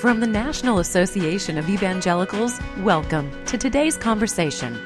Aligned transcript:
From 0.00 0.18
the 0.18 0.26
National 0.26 0.78
Association 0.78 1.58
of 1.58 1.68
Evangelicals, 1.68 2.58
welcome 2.78 3.30
to 3.44 3.58
today's 3.58 3.98
conversation. 3.98 4.80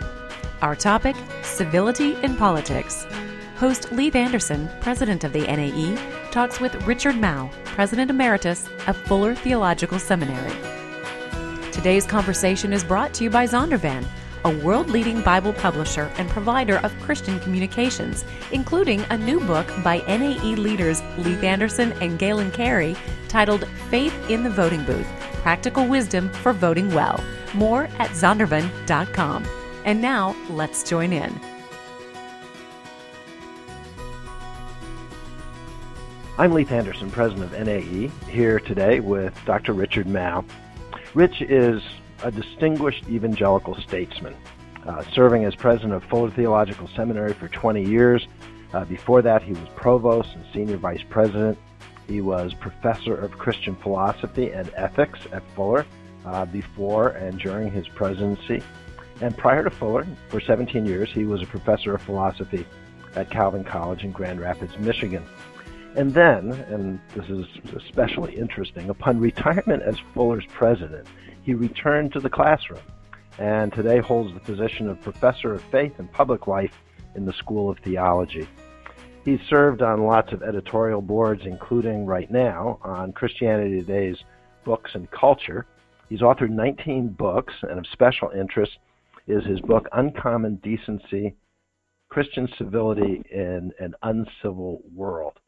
Our 0.60 0.74
topic 0.74 1.14
Civility 1.44 2.16
in 2.24 2.34
Politics. 2.34 3.06
Host 3.54 3.92
Leith 3.92 4.16
Anderson, 4.16 4.68
president 4.80 5.22
of 5.22 5.32
the 5.32 5.42
NAE, 5.42 5.96
talks 6.32 6.58
with 6.58 6.84
Richard 6.84 7.14
Mouw, 7.14 7.48
president 7.64 8.10
emeritus 8.10 8.68
of 8.88 8.96
Fuller 8.96 9.36
Theological 9.36 10.00
Seminary. 10.00 10.52
Today's 11.70 12.06
conversation 12.06 12.72
is 12.72 12.82
brought 12.82 13.14
to 13.14 13.22
you 13.22 13.30
by 13.30 13.46
Zondervan 13.46 14.04
a 14.44 14.58
world 14.58 14.90
leading 14.90 15.22
Bible 15.22 15.54
publisher 15.54 16.10
and 16.18 16.28
provider 16.28 16.76
of 16.78 16.94
Christian 17.00 17.40
communications, 17.40 18.24
including 18.52 19.00
a 19.10 19.16
new 19.16 19.40
book 19.40 19.66
by 19.82 19.98
NAE 20.06 20.56
leaders 20.56 21.02
Leith 21.16 21.42
Anderson 21.42 21.92
and 22.02 22.18
Galen 22.18 22.50
Carey 22.50 22.94
titled 23.28 23.66
Faith 23.88 24.14
in 24.28 24.42
the 24.44 24.50
Voting 24.50 24.84
Booth 24.84 25.06
Practical 25.42 25.86
Wisdom 25.86 26.30
for 26.30 26.52
Voting 26.52 26.92
Well. 26.94 27.22
More 27.54 27.84
at 27.98 28.10
zondervan.com. 28.10 29.44
And 29.84 30.00
now, 30.00 30.34
let's 30.50 30.82
join 30.82 31.12
in. 31.12 31.38
I'm 36.36 36.52
Leith 36.52 36.72
Anderson, 36.72 37.10
president 37.10 37.54
of 37.54 37.66
NAE, 37.66 38.10
here 38.28 38.58
today 38.58 39.00
with 39.00 39.38
Dr. 39.44 39.72
Richard 39.72 40.06
Mouw. 40.06 40.44
Rich 41.14 41.42
is 41.42 41.80
a 42.22 42.30
distinguished 42.30 43.04
evangelical 43.08 43.74
statesman, 43.76 44.34
uh, 44.86 45.02
serving 45.12 45.44
as 45.44 45.54
president 45.54 45.92
of 45.94 46.04
Fuller 46.04 46.30
Theological 46.30 46.88
Seminary 46.94 47.32
for 47.32 47.48
20 47.48 47.84
years. 47.84 48.26
Uh, 48.72 48.84
before 48.84 49.22
that, 49.22 49.42
he 49.42 49.52
was 49.52 49.68
provost 49.76 50.30
and 50.34 50.44
senior 50.52 50.76
vice 50.76 51.02
president. 51.08 51.58
He 52.06 52.20
was 52.20 52.52
professor 52.54 53.16
of 53.16 53.32
Christian 53.38 53.76
philosophy 53.76 54.50
and 54.50 54.70
ethics 54.74 55.20
at 55.32 55.42
Fuller 55.54 55.86
uh, 56.24 56.44
before 56.46 57.08
and 57.10 57.38
during 57.38 57.70
his 57.70 57.88
presidency. 57.88 58.62
And 59.20 59.36
prior 59.36 59.62
to 59.62 59.70
Fuller, 59.70 60.06
for 60.28 60.40
17 60.40 60.86
years, 60.86 61.10
he 61.10 61.24
was 61.24 61.42
a 61.42 61.46
professor 61.46 61.94
of 61.94 62.02
philosophy 62.02 62.66
at 63.14 63.30
Calvin 63.30 63.64
College 63.64 64.02
in 64.02 64.10
Grand 64.10 64.40
Rapids, 64.40 64.76
Michigan. 64.78 65.24
And 65.96 66.12
then, 66.12 66.52
and 66.68 67.00
this 67.14 67.28
is 67.30 67.46
especially 67.76 68.34
interesting, 68.36 68.90
upon 68.90 69.20
retirement 69.20 69.82
as 69.84 69.96
Fuller's 70.12 70.44
president, 70.48 71.06
he 71.44 71.54
returned 71.54 72.12
to 72.12 72.20
the 72.20 72.30
classroom 72.30 72.80
and 73.38 73.72
today 73.72 73.98
holds 73.98 74.32
the 74.32 74.40
position 74.40 74.88
of 74.88 75.00
Professor 75.02 75.54
of 75.54 75.62
Faith 75.64 75.92
and 75.98 76.10
Public 76.12 76.46
Life 76.46 76.72
in 77.14 77.26
the 77.26 77.32
School 77.34 77.70
of 77.70 77.78
Theology. 77.80 78.48
He's 79.24 79.40
served 79.48 79.82
on 79.82 80.04
lots 80.04 80.32
of 80.32 80.42
editorial 80.42 81.02
boards, 81.02 81.42
including 81.44 82.06
right 82.06 82.30
now 82.30 82.78
on 82.82 83.12
Christianity 83.12 83.80
Today's 83.80 84.16
Books 84.64 84.92
and 84.94 85.10
Culture. 85.10 85.66
He's 86.08 86.20
authored 86.20 86.50
19 86.50 87.08
books, 87.08 87.54
and 87.62 87.78
of 87.78 87.86
special 87.92 88.30
interest 88.30 88.72
is 89.26 89.44
his 89.44 89.60
book 89.60 89.86
Uncommon 89.92 90.56
Decency 90.56 91.34
Christian 92.08 92.48
Civility 92.58 93.22
in 93.30 93.72
an 93.80 93.94
Uncivil 94.02 94.82
World. 94.94 95.40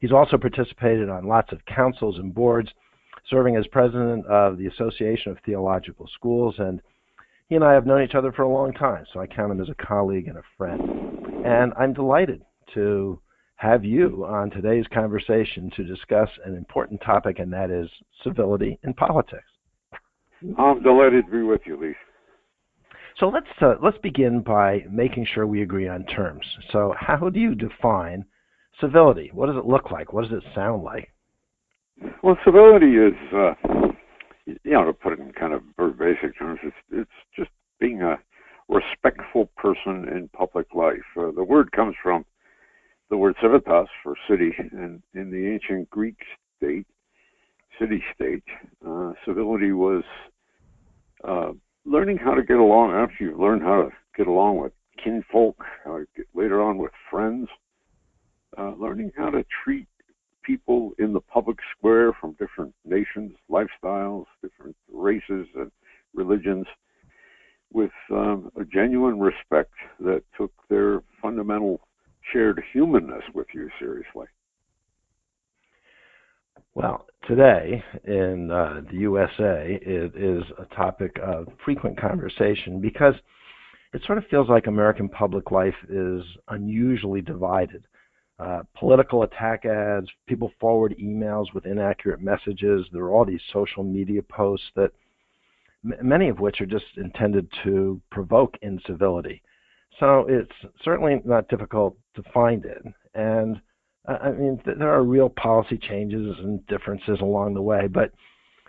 He's 0.00 0.12
also 0.12 0.36
participated 0.36 1.08
on 1.08 1.26
lots 1.26 1.52
of 1.52 1.64
councils 1.66 2.18
and 2.18 2.34
boards 2.34 2.70
serving 3.28 3.56
as 3.56 3.66
president 3.68 4.26
of 4.26 4.56
the 4.58 4.66
Association 4.66 5.32
of 5.32 5.38
Theological 5.44 6.08
Schools, 6.14 6.54
and 6.58 6.80
he 7.48 7.56
and 7.56 7.64
I 7.64 7.72
have 7.72 7.86
known 7.86 8.02
each 8.02 8.14
other 8.14 8.32
for 8.32 8.42
a 8.42 8.48
long 8.48 8.72
time, 8.72 9.04
so 9.12 9.20
I 9.20 9.26
count 9.26 9.52
him 9.52 9.60
as 9.60 9.68
a 9.68 9.86
colleague 9.86 10.28
and 10.28 10.38
a 10.38 10.42
friend. 10.56 10.80
And 11.44 11.72
I'm 11.78 11.92
delighted 11.92 12.42
to 12.74 13.20
have 13.56 13.84
you 13.84 14.24
on 14.24 14.50
today's 14.50 14.86
conversation 14.92 15.70
to 15.76 15.84
discuss 15.84 16.28
an 16.44 16.56
important 16.56 17.00
topic, 17.02 17.40
and 17.40 17.52
that 17.52 17.70
is 17.70 17.90
civility 18.24 18.78
in 18.84 18.94
politics. 18.94 19.44
I'm 20.56 20.82
delighted 20.82 21.26
to 21.26 21.30
be 21.30 21.42
with 21.42 21.60
you, 21.66 21.78
Leith. 21.78 21.96
So 23.18 23.28
let's 23.28 23.46
uh, 23.60 23.74
let's 23.82 23.98
begin 23.98 24.40
by 24.40 24.84
making 24.90 25.26
sure 25.26 25.46
we 25.46 25.60
agree 25.60 25.88
on 25.88 26.04
terms. 26.04 26.46
So, 26.72 26.94
how 26.98 27.28
do 27.28 27.38
you 27.38 27.54
define 27.54 28.24
civility? 28.80 29.30
What 29.34 29.46
does 29.46 29.56
it 29.56 29.66
look 29.66 29.90
like? 29.90 30.12
What 30.12 30.22
does 30.22 30.32
it 30.32 30.44
sound 30.54 30.82
like? 30.82 31.12
Well, 32.22 32.38
civility 32.44 32.96
is, 32.96 33.14
uh, 33.32 33.54
you 34.46 34.72
know, 34.72 34.84
to 34.84 34.92
put 34.92 35.12
it 35.12 35.18
in 35.20 35.32
kind 35.32 35.52
of 35.52 35.62
very 35.76 35.92
basic 35.92 36.38
terms, 36.38 36.60
it's 36.62 36.76
it's 36.90 37.10
just 37.36 37.50
being 37.78 38.02
a 38.02 38.18
respectful 38.68 39.50
person 39.56 40.08
in 40.08 40.28
public 40.32 40.74
life. 40.74 40.98
Uh, 41.16 41.30
the 41.34 41.44
word 41.44 41.72
comes 41.72 41.94
from 42.02 42.24
the 43.10 43.16
word 43.16 43.34
civitas 43.42 43.88
for 44.02 44.14
city, 44.28 44.52
and 44.72 45.02
in 45.14 45.30
the 45.30 45.46
ancient 45.52 45.90
Greek 45.90 46.16
state, 46.56 46.86
city-state, 47.78 48.44
uh, 48.86 49.12
civility 49.26 49.72
was 49.72 50.04
uh, 51.24 51.50
learning 51.84 52.16
how 52.18 52.34
to 52.34 52.42
get 52.42 52.58
along 52.58 52.92
after 52.92 53.24
you've 53.24 53.40
learned 53.40 53.62
how 53.62 53.82
to 53.82 53.90
get 54.16 54.26
along 54.26 54.58
with 54.58 54.72
kinfolk, 55.02 55.64
later 56.34 56.62
on 56.62 56.78
with 56.78 56.92
friends, 57.10 57.48
uh, 58.58 58.72
learning 58.78 59.10
how 59.16 59.30
to 59.30 59.44
treat 59.64 59.88
people 60.42 60.92
in 60.98 61.12
the 61.12 61.20
public 61.20 61.58
square 61.76 62.12
from 62.20 62.32
different 62.32 62.74
nations, 62.84 63.32
lifestyles, 63.50 64.24
different 64.42 64.76
races 64.92 65.46
and 65.54 65.70
religions 66.14 66.66
with 67.72 67.90
um, 68.10 68.50
a 68.60 68.64
genuine 68.64 69.20
respect 69.20 69.72
that 70.00 70.22
took 70.36 70.52
their 70.68 71.02
fundamental 71.22 71.80
shared 72.32 72.62
humanness 72.72 73.22
with 73.34 73.46
you 73.54 73.68
seriously. 73.78 74.26
Well, 76.74 77.06
today 77.26 77.82
in 78.04 78.50
uh, 78.50 78.82
the 78.90 78.98
USA, 78.98 79.78
it 79.82 80.14
is 80.16 80.44
a 80.58 80.74
topic 80.74 81.16
of 81.22 81.48
frequent 81.64 82.00
conversation 82.00 82.80
because 82.80 83.14
it 83.92 84.02
sort 84.06 84.18
of 84.18 84.24
feels 84.30 84.48
like 84.48 84.66
American 84.66 85.08
public 85.08 85.50
life 85.50 85.74
is 85.88 86.22
unusually 86.48 87.22
divided. 87.22 87.84
Uh, 88.40 88.62
political 88.74 89.22
attack 89.22 89.66
ads, 89.66 90.06
people 90.26 90.50
forward 90.58 90.94
emails 90.98 91.52
with 91.52 91.66
inaccurate 91.66 92.22
messages. 92.22 92.86
There 92.90 93.02
are 93.02 93.12
all 93.12 93.26
these 93.26 93.42
social 93.52 93.84
media 93.84 94.22
posts 94.22 94.66
that 94.76 94.92
m- 95.84 96.08
many 96.08 96.30
of 96.30 96.40
which 96.40 96.62
are 96.62 96.66
just 96.66 96.86
intended 96.96 97.46
to 97.64 98.00
provoke 98.10 98.56
incivility. 98.62 99.42
So 99.98 100.24
it's 100.26 100.54
certainly 100.82 101.20
not 101.26 101.48
difficult 101.48 101.98
to 102.14 102.22
find 102.32 102.64
it. 102.64 102.82
And 103.14 103.60
uh, 104.08 104.16
I 104.22 104.30
mean, 104.30 104.58
th- 104.64 104.78
there 104.78 104.92
are 104.92 105.02
real 105.02 105.28
policy 105.28 105.76
changes 105.76 106.34
and 106.38 106.66
differences 106.66 107.20
along 107.20 107.52
the 107.52 107.62
way, 107.62 107.88
but 107.88 108.10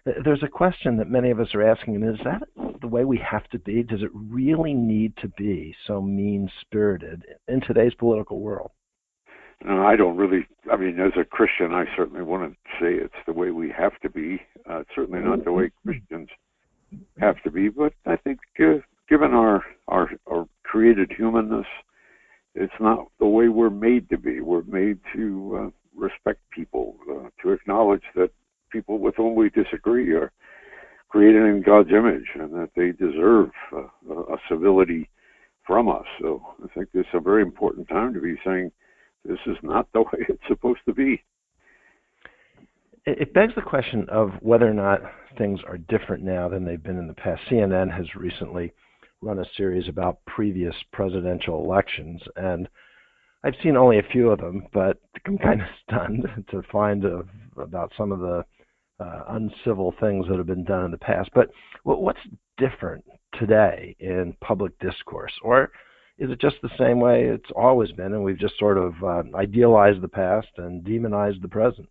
th- 0.03 0.17
there's 0.25 0.43
a 0.43 0.49
question 0.49 0.97
that 0.97 1.09
many 1.09 1.31
of 1.31 1.39
us 1.39 1.55
are 1.55 1.63
asking, 1.63 1.95
and 1.95 2.13
is 2.13 2.19
that 2.25 2.43
the 2.81 2.87
way 2.87 3.05
we 3.05 3.19
have 3.19 3.47
to 3.51 3.59
be? 3.59 3.83
Does 3.83 4.03
it 4.03 4.11
really 4.13 4.73
need 4.73 5.15
to 5.21 5.29
be 5.29 5.73
so 5.87 6.01
mean 6.01 6.51
spirited 6.59 7.23
in 7.47 7.61
today's 7.61 7.93
political 7.93 8.41
world? 8.41 8.71
No, 9.63 9.85
I 9.85 9.95
don't 9.95 10.17
really. 10.17 10.47
I 10.71 10.75
mean, 10.75 10.99
as 10.99 11.11
a 11.19 11.23
Christian, 11.23 11.71
I 11.73 11.85
certainly 11.95 12.23
wouldn't 12.23 12.57
say 12.79 12.93
it's 12.95 13.13
the 13.27 13.33
way 13.33 13.51
we 13.51 13.69
have 13.77 13.99
to 14.01 14.09
be. 14.09 14.41
Uh, 14.69 14.79
it's 14.79 14.89
certainly 14.95 15.19
not 15.19 15.43
the 15.43 15.51
way 15.51 15.71
Christians 15.85 16.29
have 17.19 17.41
to 17.43 17.51
be. 17.51 17.69
But 17.69 17.93
I 18.05 18.15
think, 18.15 18.39
uh, 18.59 18.79
given 19.07 19.33
our, 19.33 19.63
our 19.87 20.09
our 20.27 20.47
created 20.63 21.11
humanness, 21.15 21.67
it's 22.55 22.73
not 22.79 23.07
the 23.19 23.27
way 23.27 23.49
we're 23.49 23.69
made 23.69 24.09
to 24.09 24.17
be. 24.17 24.41
We're 24.41 24.63
made 24.63 24.99
to 25.15 25.59
uh, 25.59 25.69
respect 25.95 26.39
people, 26.49 26.95
uh, 27.09 27.29
to 27.43 27.51
acknowledge 27.51 28.03
that 28.15 28.31
people 28.71 28.97
with 28.97 29.15
whom 29.15 29.35
we 29.35 29.49
disagree 29.49 30.11
are 30.13 30.31
created 31.09 31.43
in 31.43 31.61
God's 31.61 31.91
image, 31.91 32.29
and 32.35 32.51
that 32.53 32.69
they 32.75 32.93
deserve 32.93 33.51
uh, 33.73 33.83
a 34.33 34.37
civility 34.49 35.09
from 35.67 35.87
us. 35.87 36.05
So 36.19 36.41
I 36.63 36.67
think 36.73 36.91
this 36.93 37.01
is 37.01 37.13
a 37.13 37.19
very 37.19 37.43
important 37.43 37.89
time 37.89 38.13
to 38.13 38.21
be 38.21 38.35
saying 38.43 38.71
this 39.25 39.39
is 39.45 39.57
not 39.63 39.87
the 39.93 40.01
way 40.01 40.25
it's 40.27 40.41
supposed 40.47 40.81
to 40.85 40.93
be. 40.93 41.23
It 43.05 43.33
begs 43.33 43.53
the 43.55 43.61
question 43.61 44.07
of 44.09 44.31
whether 44.41 44.69
or 44.69 44.73
not 44.73 45.01
things 45.37 45.59
are 45.67 45.77
different 45.77 46.23
now 46.23 46.47
than 46.49 46.65
they've 46.65 46.81
been 46.81 46.99
in 46.99 47.07
the 47.07 47.13
past. 47.13 47.41
CNN 47.49 47.95
has 47.95 48.13
recently 48.15 48.73
run 49.21 49.39
a 49.39 49.45
series 49.57 49.87
about 49.87 50.23
previous 50.27 50.75
presidential 50.93 51.63
elections, 51.63 52.21
and 52.35 52.69
I've 53.43 53.55
seen 53.63 53.75
only 53.75 53.97
a 53.97 54.03
few 54.11 54.29
of 54.29 54.39
them, 54.39 54.67
but 54.71 54.99
I'm 55.25 55.39
kind 55.39 55.61
of 55.61 55.67
stunned 55.83 56.27
to 56.51 56.61
find 56.71 57.03
about 57.57 57.91
some 57.97 58.11
of 58.11 58.19
the 58.19 58.45
uh, 58.99 59.23
uncivil 59.29 59.95
things 59.99 60.27
that 60.27 60.37
have 60.37 60.45
been 60.45 60.63
done 60.63 60.85
in 60.85 60.91
the 60.91 60.97
past. 60.97 61.31
But 61.33 61.49
what's 61.83 62.19
different 62.57 63.03
today 63.39 63.95
in 63.99 64.35
public 64.41 64.77
discourse, 64.79 65.33
or 65.41 65.71
is 66.17 66.29
it 66.29 66.39
just 66.39 66.57
the 66.61 66.69
same 66.77 66.99
way 66.99 67.23
it's 67.25 67.49
always 67.55 67.91
been, 67.91 68.13
and 68.13 68.23
we've 68.23 68.39
just 68.39 68.57
sort 68.59 68.77
of 68.77 68.93
uh, 69.03 69.23
idealized 69.35 70.01
the 70.01 70.07
past 70.07 70.49
and 70.57 70.83
demonized 70.83 71.41
the 71.41 71.47
present? 71.47 71.87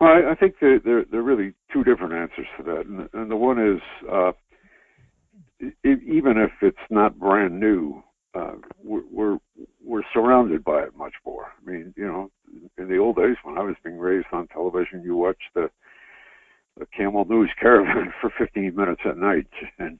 Well, 0.00 0.10
I, 0.10 0.32
I 0.32 0.34
think 0.34 0.56
there, 0.60 0.78
there, 0.78 1.04
are 1.12 1.22
really 1.22 1.54
two 1.72 1.84
different 1.84 2.12
answers 2.12 2.46
to 2.58 2.62
that, 2.64 2.86
and, 2.86 3.08
and 3.12 3.30
the 3.30 3.36
one 3.36 3.58
is 3.58 3.80
uh, 4.10 4.32
it, 5.60 6.00
even 6.02 6.36
if 6.36 6.50
it's 6.60 6.76
not 6.90 7.18
brand 7.18 7.58
new, 7.58 8.02
uh, 8.34 8.52
we're, 8.82 9.02
we're 9.10 9.38
we're 9.82 10.02
surrounded 10.12 10.62
by 10.62 10.82
it 10.82 10.96
much 10.96 11.14
more. 11.24 11.46
I 11.46 11.70
mean, 11.70 11.94
you 11.96 12.06
know, 12.06 12.30
in 12.76 12.88
the 12.88 12.98
old 12.98 13.16
days 13.16 13.36
when 13.42 13.56
I 13.56 13.62
was 13.62 13.76
being 13.82 13.98
raised 13.98 14.26
on 14.32 14.48
television, 14.48 15.02
you 15.02 15.16
watched 15.16 15.48
the 15.54 15.70
a 16.80 16.86
Camel 16.86 17.24
News 17.24 17.50
caravan 17.60 18.12
for 18.20 18.30
15 18.38 18.74
minutes 18.74 19.00
at 19.04 19.16
night 19.16 19.46
and 19.78 19.98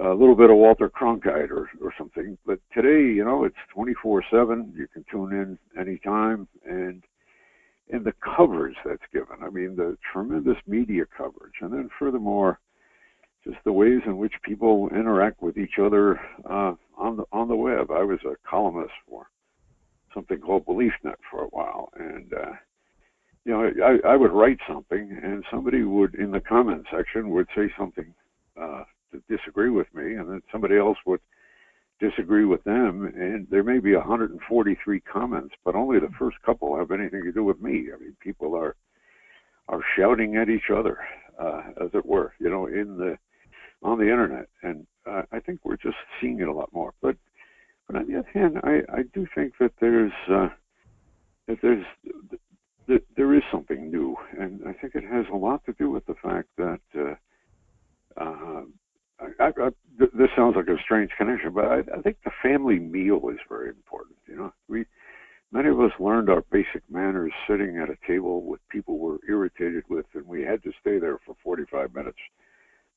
a 0.00 0.10
little 0.10 0.36
bit 0.36 0.50
of 0.50 0.56
Walter 0.56 0.88
Cronkite 0.88 1.50
or, 1.50 1.68
or 1.82 1.92
something. 2.20 2.38
But 2.46 2.60
today, 2.72 3.12
you 3.12 3.24
know, 3.24 3.44
it's 3.44 3.56
24/7. 3.74 4.74
You 4.76 4.86
can 4.88 5.04
tune 5.10 5.32
in 5.32 5.58
anytime, 5.78 6.48
and 6.64 7.02
and 7.92 8.04
the 8.04 8.14
coverage 8.36 8.76
that's 8.84 9.02
given. 9.12 9.42
I 9.42 9.50
mean, 9.50 9.76
the 9.76 9.96
tremendous 10.12 10.58
media 10.66 11.04
coverage, 11.16 11.54
and 11.60 11.72
then 11.72 11.90
furthermore, 11.98 12.60
just 13.44 13.58
the 13.64 13.72
ways 13.72 14.00
in 14.06 14.16
which 14.16 14.34
people 14.42 14.88
interact 14.90 15.42
with 15.42 15.58
each 15.58 15.78
other 15.78 16.20
uh, 16.48 16.74
on 16.96 17.16
the 17.16 17.24
on 17.32 17.48
the 17.48 17.56
web. 17.56 17.90
I 17.90 18.02
was 18.02 18.20
a 18.24 18.36
columnist 18.48 18.94
for 19.08 19.26
something 20.14 20.38
called 20.38 20.66
BeliefNet 20.66 21.16
for 21.30 21.44
a 21.44 21.48
while, 21.48 21.90
and 21.96 22.32
uh, 22.32 22.52
you 23.44 23.52
know, 23.52 23.70
I, 23.84 24.12
I 24.12 24.16
would 24.16 24.32
write 24.32 24.58
something, 24.68 25.18
and 25.22 25.44
somebody 25.50 25.82
would 25.82 26.14
in 26.14 26.30
the 26.30 26.40
comment 26.40 26.86
section 26.94 27.30
would 27.30 27.48
say 27.56 27.72
something 27.78 28.14
uh, 28.60 28.84
to 29.12 29.22
disagree 29.28 29.70
with 29.70 29.92
me, 29.94 30.14
and 30.14 30.28
then 30.28 30.42
somebody 30.52 30.76
else 30.76 30.98
would 31.06 31.20
disagree 32.00 32.46
with 32.46 32.64
them, 32.64 33.04
and 33.14 33.46
there 33.50 33.62
may 33.62 33.78
be 33.78 33.94
143 33.94 35.00
comments, 35.00 35.54
but 35.64 35.74
only 35.74 36.00
the 36.00 36.08
first 36.18 36.40
couple 36.42 36.76
have 36.76 36.90
anything 36.90 37.22
to 37.24 37.32
do 37.32 37.44
with 37.44 37.60
me. 37.60 37.88
I 37.94 37.98
mean, 37.98 38.16
people 38.20 38.56
are 38.56 38.74
are 39.68 39.82
shouting 39.96 40.36
at 40.36 40.48
each 40.48 40.70
other, 40.74 40.98
uh, 41.38 41.62
as 41.80 41.90
it 41.94 42.04
were, 42.04 42.32
you 42.40 42.50
know, 42.50 42.66
in 42.66 42.96
the 42.96 43.16
on 43.82 43.98
the 43.98 44.10
internet, 44.10 44.48
and 44.62 44.86
uh, 45.06 45.22
I 45.30 45.38
think 45.40 45.60
we're 45.62 45.76
just 45.76 45.96
seeing 46.20 46.40
it 46.40 46.48
a 46.48 46.52
lot 46.52 46.72
more. 46.72 46.92
But 47.00 47.16
but 47.86 47.96
on 47.96 48.10
the 48.10 48.18
other 48.18 48.30
hand, 48.32 48.58
I 48.64 48.82
I 48.92 49.02
do 49.14 49.26
think 49.34 49.54
that 49.60 49.72
there's 49.80 50.12
uh, 50.28 50.48
that 51.46 51.58
there's 51.62 51.86
that 52.88 53.02
there 53.16 53.34
is 53.34 53.42
something 53.52 53.90
new, 53.90 54.16
and 54.38 54.62
I 54.66 54.72
think 54.72 54.94
it 54.94 55.04
has 55.04 55.26
a 55.32 55.36
lot 55.36 55.64
to 55.66 55.72
do 55.74 55.90
with 55.90 56.06
the 56.06 56.14
fact 56.14 56.48
that. 56.56 56.80
Uh, 56.98 57.14
uh, 58.16 58.62
I, 59.20 59.46
I, 59.48 59.68
this 59.98 60.30
sounds 60.36 60.56
like 60.56 60.68
a 60.68 60.80
strange 60.82 61.10
connection, 61.16 61.52
but 61.52 61.66
I, 61.66 61.78
I 61.96 62.00
think 62.02 62.18
the 62.24 62.30
family 62.42 62.78
meal 62.78 63.20
is 63.30 63.38
very 63.48 63.68
important. 63.68 64.16
You 64.26 64.36
know, 64.36 64.52
we 64.68 64.84
many 65.52 65.68
of 65.68 65.80
us 65.80 65.92
learned 65.98 66.30
our 66.30 66.42
basic 66.50 66.82
manners 66.90 67.32
sitting 67.48 67.78
at 67.78 67.90
a 67.90 67.96
table 68.06 68.42
with 68.42 68.60
people 68.70 68.98
we're 68.98 69.18
irritated 69.28 69.84
with, 69.88 70.06
and 70.14 70.26
we 70.26 70.42
had 70.42 70.62
to 70.62 70.72
stay 70.80 70.98
there 70.98 71.18
for 71.24 71.36
45 71.42 71.94
minutes, 71.94 72.18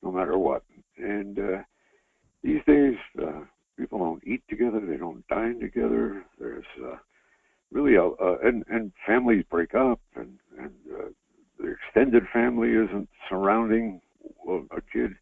no 0.02 0.12
matter 0.12 0.38
what. 0.38 0.64
And 0.98 1.40
uh, 1.40 1.62
these 2.44 2.62
days, 2.66 2.96
uh, 3.22 3.42
people 3.78 4.00
don't 4.00 4.24
eat 4.26 4.44
together, 4.50 4.80
they 4.80 4.98
don't 4.98 5.28
dine 5.28 5.60
together. 5.60 6.24
There's 6.40 6.66
uh, 6.84 6.96
really 7.72 7.96
a, 7.96 8.06
uh, 8.06 8.38
and 8.44 8.64
and 8.70 8.92
families 9.06 9.44
break 9.50 9.76
up, 9.76 10.00
and 10.16 10.38
and 10.58 10.72
uh, 10.94 11.06
the 11.60 11.74
extended 11.74 12.24
family 12.32 12.70
isn't 12.70 13.10
surrounding 13.30 14.00
a 14.48 14.82
kid 14.92 15.16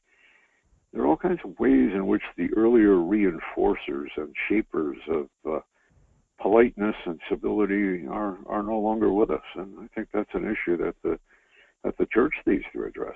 there 0.94 1.04
are 1.04 1.08
all 1.08 1.18
kinds 1.18 1.40
of 1.46 1.58
ways 1.60 1.92
in 1.94 2.08
which 2.08 2.24
the 2.38 2.50
earlier 2.56 2.96
reinforcers 2.96 4.10
and 4.18 4.34
shapers 4.50 4.98
of 5.10 5.28
uh, 5.50 5.60
politeness 6.42 6.96
and 7.06 7.20
civility 7.30 8.06
are 8.10 8.38
are 8.48 8.64
no 8.64 8.80
longer 8.80 9.12
with 9.14 9.30
us, 9.30 9.42
and 9.56 9.74
I 9.80 9.88
think 9.96 10.10
that's 10.14 10.34
an 10.34 10.46
issue 10.46 10.78
that 10.78 10.96
the 11.04 11.18
that 11.84 11.98
the 11.98 12.08
church 12.08 12.34
needs 12.46 12.64
to 12.74 12.84
address. 12.84 13.16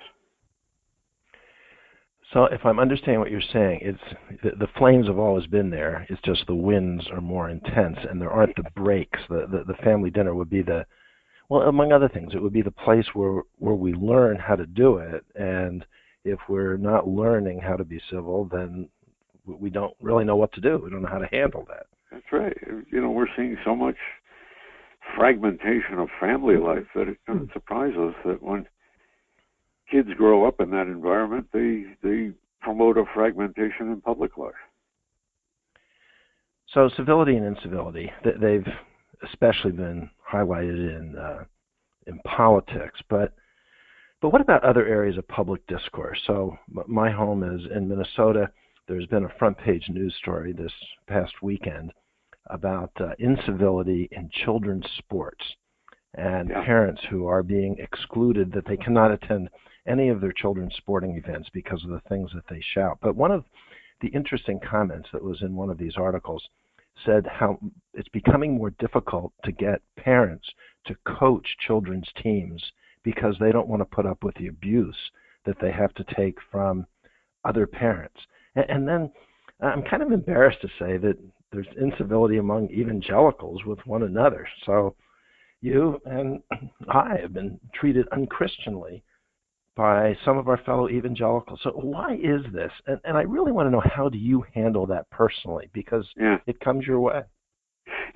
So, 2.32 2.44
if 2.46 2.64
I'm 2.64 2.80
understanding 2.80 3.20
what 3.20 3.30
you're 3.30 3.40
saying, 3.52 3.80
it's 3.82 4.42
the, 4.42 4.50
the, 4.58 4.66
flames 4.78 5.06
have 5.06 5.18
always 5.18 5.46
been 5.46 5.70
there. 5.70 6.04
It's 6.10 6.20
just 6.22 6.44
the 6.48 6.56
winds 6.56 7.04
are 7.12 7.20
more 7.20 7.48
intense, 7.48 7.98
and 8.10 8.20
there 8.20 8.32
aren't 8.32 8.56
the 8.56 8.64
breaks. 8.74 9.20
The, 9.28 9.46
the 9.48 9.64
the 9.64 9.82
family 9.84 10.10
dinner 10.10 10.34
would 10.34 10.50
be 10.50 10.62
the 10.62 10.86
well, 11.48 11.62
among 11.62 11.92
other 11.92 12.08
things, 12.08 12.34
it 12.34 12.42
would 12.42 12.52
be 12.52 12.62
the 12.62 12.70
place 12.70 13.06
where 13.14 13.42
where 13.58 13.74
we 13.74 13.92
learn 13.92 14.38
how 14.38 14.56
to 14.56 14.66
do 14.66 14.98
it 14.98 15.24
and 15.34 15.84
if 16.26 16.40
we're 16.48 16.76
not 16.76 17.06
learning 17.06 17.60
how 17.60 17.76
to 17.76 17.84
be 17.84 18.00
civil, 18.10 18.46
then 18.50 18.88
we 19.46 19.70
don't 19.70 19.94
really 20.00 20.24
know 20.24 20.36
what 20.36 20.52
to 20.54 20.60
do. 20.60 20.80
We 20.82 20.90
don't 20.90 21.02
know 21.02 21.08
how 21.08 21.18
to 21.18 21.28
handle 21.28 21.64
that. 21.68 21.86
That's 22.10 22.32
right. 22.32 22.56
You 22.90 23.00
know, 23.00 23.10
we're 23.10 23.28
seeing 23.36 23.56
so 23.64 23.76
much 23.76 23.96
fragmentation 25.16 25.98
of 25.98 26.08
family 26.20 26.56
life 26.56 26.86
that 26.96 27.08
it 27.08 27.18
doesn't 27.28 27.52
surprise 27.52 27.94
us 27.96 28.14
that 28.24 28.42
when 28.42 28.66
kids 29.90 30.08
grow 30.16 30.46
up 30.46 30.60
in 30.60 30.70
that 30.70 30.88
environment, 30.88 31.46
they 31.52 31.84
they 32.02 32.32
promote 32.60 32.98
a 32.98 33.04
fragmentation 33.14 33.92
in 33.92 34.00
public 34.00 34.36
life. 34.36 34.52
So 36.74 36.90
civility 36.96 37.36
and 37.36 37.46
incivility, 37.46 38.10
they've 38.24 38.66
especially 39.22 39.70
been 39.70 40.10
highlighted 40.28 40.98
in 40.98 41.16
uh, 41.16 41.44
in 42.08 42.18
politics, 42.26 43.00
but 43.08 43.32
but 44.20 44.30
what 44.30 44.40
about 44.40 44.64
other 44.64 44.86
areas 44.86 45.18
of 45.18 45.28
public 45.28 45.66
discourse? 45.66 46.20
So 46.26 46.56
my 46.86 47.10
home 47.10 47.42
is 47.42 47.60
in 47.74 47.88
Minnesota. 47.88 48.50
There's 48.88 49.06
been 49.06 49.24
a 49.24 49.38
front 49.38 49.58
page 49.58 49.84
news 49.88 50.14
story 50.20 50.52
this 50.52 50.72
past 51.06 51.32
weekend 51.42 51.92
about 52.48 52.92
uh, 53.00 53.10
incivility 53.18 54.08
in 54.12 54.30
children's 54.44 54.86
sports 54.98 55.44
and 56.14 56.48
yeah. 56.48 56.64
parents 56.64 57.02
who 57.10 57.26
are 57.26 57.42
being 57.42 57.76
excluded 57.78 58.52
that 58.52 58.66
they 58.66 58.76
cannot 58.76 59.10
attend 59.10 59.48
any 59.86 60.08
of 60.08 60.20
their 60.20 60.32
children's 60.32 60.74
sporting 60.76 61.16
events 61.16 61.48
because 61.52 61.82
of 61.84 61.90
the 61.90 62.02
things 62.08 62.30
that 62.34 62.44
they 62.48 62.62
shout. 62.74 62.98
But 63.02 63.16
one 63.16 63.30
of 63.30 63.44
the 64.00 64.08
interesting 64.08 64.60
comments 64.68 65.08
that 65.12 65.22
was 65.22 65.42
in 65.42 65.54
one 65.54 65.70
of 65.70 65.78
these 65.78 65.96
articles 65.96 66.42
said 67.04 67.26
how 67.26 67.58
it's 67.94 68.08
becoming 68.08 68.56
more 68.56 68.70
difficult 68.78 69.32
to 69.44 69.52
get 69.52 69.82
parents 69.96 70.46
to 70.86 70.96
coach 71.06 71.46
children's 71.66 72.08
teams 72.22 72.62
because 73.06 73.36
they 73.38 73.52
don't 73.52 73.68
want 73.68 73.80
to 73.80 73.96
put 73.96 74.04
up 74.04 74.24
with 74.24 74.34
the 74.34 74.48
abuse 74.48 74.96
that 75.44 75.54
they 75.62 75.70
have 75.70 75.94
to 75.94 76.04
take 76.16 76.36
from 76.50 76.84
other 77.44 77.64
parents. 77.64 78.16
And, 78.56 78.64
and 78.68 78.88
then 78.88 79.12
uh, 79.62 79.66
I'm 79.66 79.84
kind 79.84 80.02
of 80.02 80.10
embarrassed 80.10 80.60
to 80.62 80.68
say 80.76 80.96
that 80.96 81.16
there's 81.52 81.68
incivility 81.80 82.38
among 82.38 82.68
evangelicals 82.70 83.64
with 83.64 83.78
one 83.86 84.02
another. 84.02 84.48
So 84.66 84.96
you 85.60 86.00
and 86.04 86.42
I 86.88 87.16
have 87.22 87.32
been 87.32 87.60
treated 87.72 88.08
unchristianly 88.10 89.02
by 89.76 90.16
some 90.24 90.36
of 90.36 90.48
our 90.48 90.58
fellow 90.64 90.88
evangelicals. 90.88 91.60
So 91.62 91.70
why 91.70 92.14
is 92.14 92.40
this? 92.52 92.72
And, 92.88 92.98
and 93.04 93.16
I 93.16 93.22
really 93.22 93.52
want 93.52 93.68
to 93.68 93.70
know 93.70 93.82
how 93.84 94.08
do 94.08 94.18
you 94.18 94.44
handle 94.52 94.86
that 94.86 95.08
personally 95.10 95.70
because 95.72 96.06
yeah. 96.16 96.38
it 96.48 96.58
comes 96.58 96.84
your 96.84 96.98
way. 96.98 97.22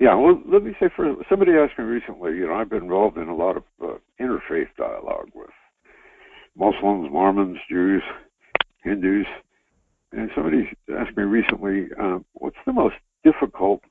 Yeah, 0.01 0.15
well, 0.15 0.41
let 0.51 0.63
me 0.63 0.71
say 0.79 0.87
for 0.95 1.13
somebody 1.29 1.51
asked 1.51 1.77
me 1.77 1.85
recently. 1.85 2.31
You 2.31 2.47
know, 2.47 2.55
I've 2.55 2.71
been 2.71 2.81
involved 2.81 3.19
in 3.19 3.27
a 3.27 3.35
lot 3.35 3.55
of 3.55 3.63
uh, 3.83 3.93
interfaith 4.19 4.75
dialogue 4.75 5.29
with 5.35 5.51
Muslims, 6.57 7.11
Mormons, 7.11 7.59
Jews, 7.69 8.01
Hindus, 8.83 9.27
and 10.11 10.31
somebody 10.33 10.67
asked 10.97 11.15
me 11.15 11.21
recently, 11.21 11.89
uh, 12.01 12.17
"What's 12.33 12.57
the 12.65 12.73
most 12.73 12.95
difficult 13.23 13.83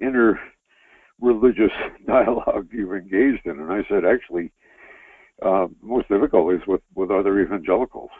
inter-religious 0.00 1.72
dialogue 2.06 2.68
you've 2.70 2.92
engaged 2.92 3.46
in?" 3.46 3.58
And 3.58 3.72
I 3.72 3.84
said, 3.88 4.04
"Actually, 4.04 4.52
uh, 5.40 5.68
most 5.80 6.08
difficult 6.10 6.52
is 6.52 6.60
with 6.66 6.82
with 6.94 7.10
other 7.10 7.40
evangelicals." 7.40 8.10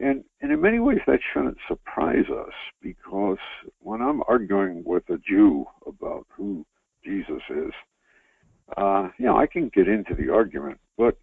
And, 0.00 0.24
and 0.40 0.52
in 0.52 0.60
many 0.60 0.78
ways, 0.78 1.00
that 1.06 1.18
shouldn't 1.32 1.58
surprise 1.66 2.26
us 2.30 2.52
because 2.80 3.38
when 3.80 4.00
I'm 4.00 4.22
arguing 4.28 4.82
with 4.84 5.02
a 5.10 5.18
Jew 5.18 5.66
about 5.86 6.26
who 6.36 6.64
Jesus 7.04 7.42
is, 7.50 7.72
uh, 8.76 9.08
you 9.18 9.26
know, 9.26 9.36
I 9.36 9.46
can 9.46 9.70
get 9.74 9.88
into 9.88 10.14
the 10.14 10.32
argument, 10.32 10.78
but 10.96 11.16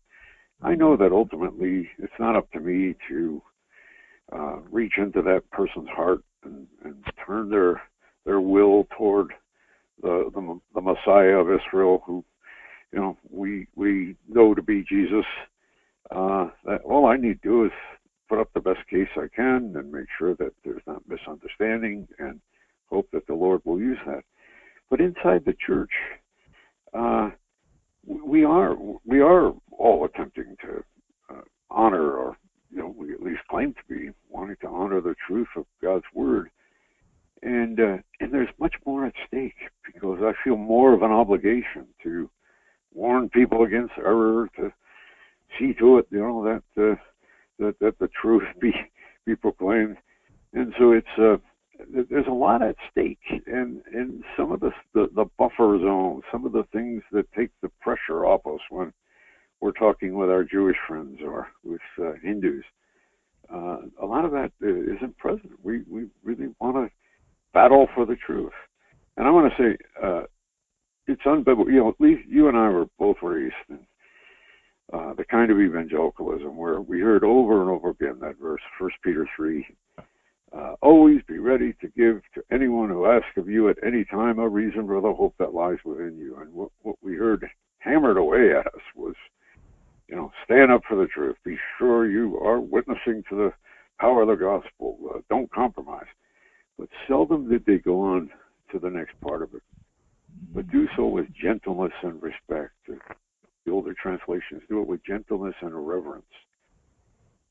I 0.61 0.75
know 0.75 0.97
that 0.97 1.11
ultimately 1.11 1.89
it's 1.99 2.13
not 2.19 2.35
up 2.35 2.51
to 2.51 2.59
me 2.59 2.95
to 3.07 3.41
uh, 4.33 4.57
reach 4.71 4.93
into 4.97 5.21
that 5.21 5.49
person's 5.51 5.89
heart 5.89 6.21
and, 6.43 6.67
and 6.83 6.95
turn 7.25 7.49
their 7.49 7.81
their 8.25 8.41
will 8.41 8.87
toward 8.97 9.27
the, 10.01 10.31
the 10.33 10.59
the 10.73 10.81
Messiah 10.81 11.37
of 11.37 11.47
Israel, 11.51 12.01
who 12.05 12.23
you 12.91 12.99
know 12.99 13.17
we 13.29 13.67
we 13.75 14.15
know 14.27 14.55
to 14.55 14.61
be 14.61 14.83
Jesus. 14.83 15.25
Uh, 16.11 16.49
that 16.65 16.81
all 16.83 17.05
I 17.05 17.17
need 17.17 17.41
to 17.41 17.47
do 17.47 17.65
is 17.65 17.71
put 18.27 18.39
up 18.39 18.49
the 18.53 18.59
best 18.59 18.87
case 18.89 19.07
I 19.15 19.27
can 19.35 19.73
and 19.75 19.91
make 19.91 20.07
sure 20.17 20.35
that 20.35 20.53
there's 20.63 20.81
not 20.87 21.07
misunderstanding 21.07 22.07
and 22.19 22.39
hope 22.89 23.07
that 23.11 23.27
the 23.27 23.33
Lord 23.33 23.61
will 23.65 23.79
use 23.79 23.97
that. 24.05 24.23
But 24.89 25.01
inside 25.01 25.43
the 25.45 25.55
church, 25.65 25.91
uh, 26.93 27.31
we 28.05 28.43
are 28.43 28.75
we 29.05 29.19
are 29.19 29.53
all 29.71 30.05
attempting 30.05 30.55
to 30.61 30.83
uh, 31.29 31.41
honor, 31.69 32.11
or 32.11 32.37
you 32.71 32.79
know, 32.79 32.93
we 32.95 33.13
at 33.13 33.21
least 33.21 33.41
claim 33.49 33.73
to 33.73 33.93
be 33.93 34.11
wanting 34.29 34.57
to 34.61 34.67
honor 34.67 35.01
the 35.01 35.15
truth 35.27 35.47
of 35.55 35.65
God's 35.81 36.05
word. 36.13 36.49
And 37.41 37.79
uh, 37.79 37.97
and 38.19 38.31
there's 38.31 38.49
much 38.59 38.75
more 38.85 39.05
at 39.05 39.13
stake 39.27 39.55
because 39.85 40.19
I 40.21 40.33
feel 40.43 40.57
more 40.57 40.93
of 40.93 41.01
an 41.01 41.11
obligation 41.11 41.87
to 42.03 42.29
warn 42.93 43.29
people 43.29 43.63
against 43.63 43.93
error, 43.97 44.49
to 44.57 44.71
see 45.59 45.73
to 45.73 45.97
it, 45.97 46.07
you 46.09 46.19
know, 46.19 46.43
that 46.75 46.91
uh, 46.91 46.95
that, 47.59 47.75
that 47.79 47.99
the 47.99 48.09
truth 48.21 48.43
be 48.59 48.73
be 49.25 49.35
proclaimed. 49.35 49.97
And 50.53 50.73
so 50.79 50.91
it's 50.91 51.07
uh, 51.17 51.37
there's 52.09 52.27
a 52.27 52.33
lot 52.33 52.61
at 52.61 52.75
stake, 52.91 53.19
and 53.47 53.81
and 53.93 54.23
some 54.37 54.51
of 54.51 54.59
the, 54.59 54.71
the 54.93 55.09
the 55.15 55.25
buffer 55.37 55.77
zone, 55.79 56.21
some 56.31 56.45
of 56.45 56.51
the 56.51 56.65
things 56.71 57.01
that 57.11 57.31
take 57.33 57.51
the 57.61 57.69
pressure 57.81 58.25
off 58.25 58.45
us 58.45 58.61
when 58.69 58.93
we're 59.61 59.71
talking 59.71 60.15
with 60.15 60.29
our 60.29 60.43
Jewish 60.43 60.77
friends 60.87 61.19
or 61.23 61.47
with 61.63 61.81
uh, 61.99 62.13
Hindus, 62.21 62.63
uh, 63.53 63.77
a 64.01 64.05
lot 64.05 64.25
of 64.25 64.31
that 64.31 64.51
isn't 64.61 65.17
present. 65.17 65.51
We 65.63 65.81
we 65.89 66.05
really 66.23 66.53
want 66.59 66.75
to 66.75 66.89
battle 67.53 67.87
for 67.93 68.05
the 68.05 68.15
truth, 68.15 68.53
and 69.17 69.27
I 69.27 69.31
want 69.31 69.51
to 69.51 69.63
say 69.63 69.77
uh, 70.01 70.23
it's 71.07 71.21
unbiblical. 71.23 71.67
You 71.67 71.79
know, 71.79 71.89
at 71.89 71.99
least 71.99 72.27
you 72.27 72.47
and 72.47 72.57
I 72.57 72.69
were 72.69 72.85
both 72.97 73.17
raised 73.21 73.53
in 73.69 73.79
uh, 74.93 75.13
the 75.13 75.25
kind 75.25 75.51
of 75.51 75.59
evangelicalism 75.59 76.55
where 76.55 76.81
we 76.81 76.99
heard 76.99 77.23
over 77.23 77.61
and 77.61 77.69
over 77.69 77.89
again 77.89 78.19
that 78.21 78.37
verse, 78.39 78.61
First 78.79 78.95
Peter 79.03 79.27
three. 79.35 79.65
Uh, 80.55 80.75
always 80.81 81.21
be 81.27 81.37
ready 81.37 81.73
to 81.81 81.87
give 81.97 82.21
to 82.33 82.41
anyone 82.49 82.87
who 82.87 83.05
asks 83.05 83.35
of 83.35 83.49
you 83.49 83.67
at 83.67 83.77
any 83.85 84.05
time 84.05 84.39
a 84.39 84.47
reason 84.47 84.87
for 84.87 85.01
the 85.01 85.13
hope 85.13 85.35
that 85.37 85.53
lies 85.53 85.79
within 85.83 86.17
you. 86.17 86.37
And 86.39 86.53
what, 86.53 86.69
what 86.81 86.95
we 87.01 87.15
heard 87.15 87.45
hammered 87.79 88.15
away 88.15 88.51
at 88.57 88.67
us 88.67 88.81
was 88.95 89.15
you 90.07 90.15
know, 90.15 90.31
stand 90.43 90.71
up 90.71 90.81
for 90.87 90.95
the 90.95 91.07
truth. 91.07 91.35
Be 91.43 91.57
sure 91.77 92.09
you 92.09 92.39
are 92.39 92.59
witnessing 92.59 93.23
to 93.29 93.35
the 93.35 93.53
power 93.99 94.21
of 94.21 94.27
the 94.27 94.35
gospel. 94.35 94.97
Uh, 95.13 95.19
don't 95.29 95.51
compromise. 95.51 96.05
But 96.77 96.89
seldom 97.07 97.49
did 97.49 97.65
they 97.65 97.77
go 97.77 98.01
on 98.01 98.29
to 98.71 98.79
the 98.79 98.89
next 98.89 99.19
part 99.21 99.41
of 99.41 99.53
it. 99.55 99.63
But 100.53 100.69
do 100.71 100.87
so 100.95 101.07
with 101.07 101.27
gentleness 101.33 101.93
and 102.03 102.21
respect. 102.21 102.73
The 103.65 103.71
older 103.71 103.93
translations 103.93 104.61
do 104.69 104.81
it 104.81 104.87
with 104.87 105.05
gentleness 105.05 105.55
and 105.61 105.87
reverence. 105.87 106.25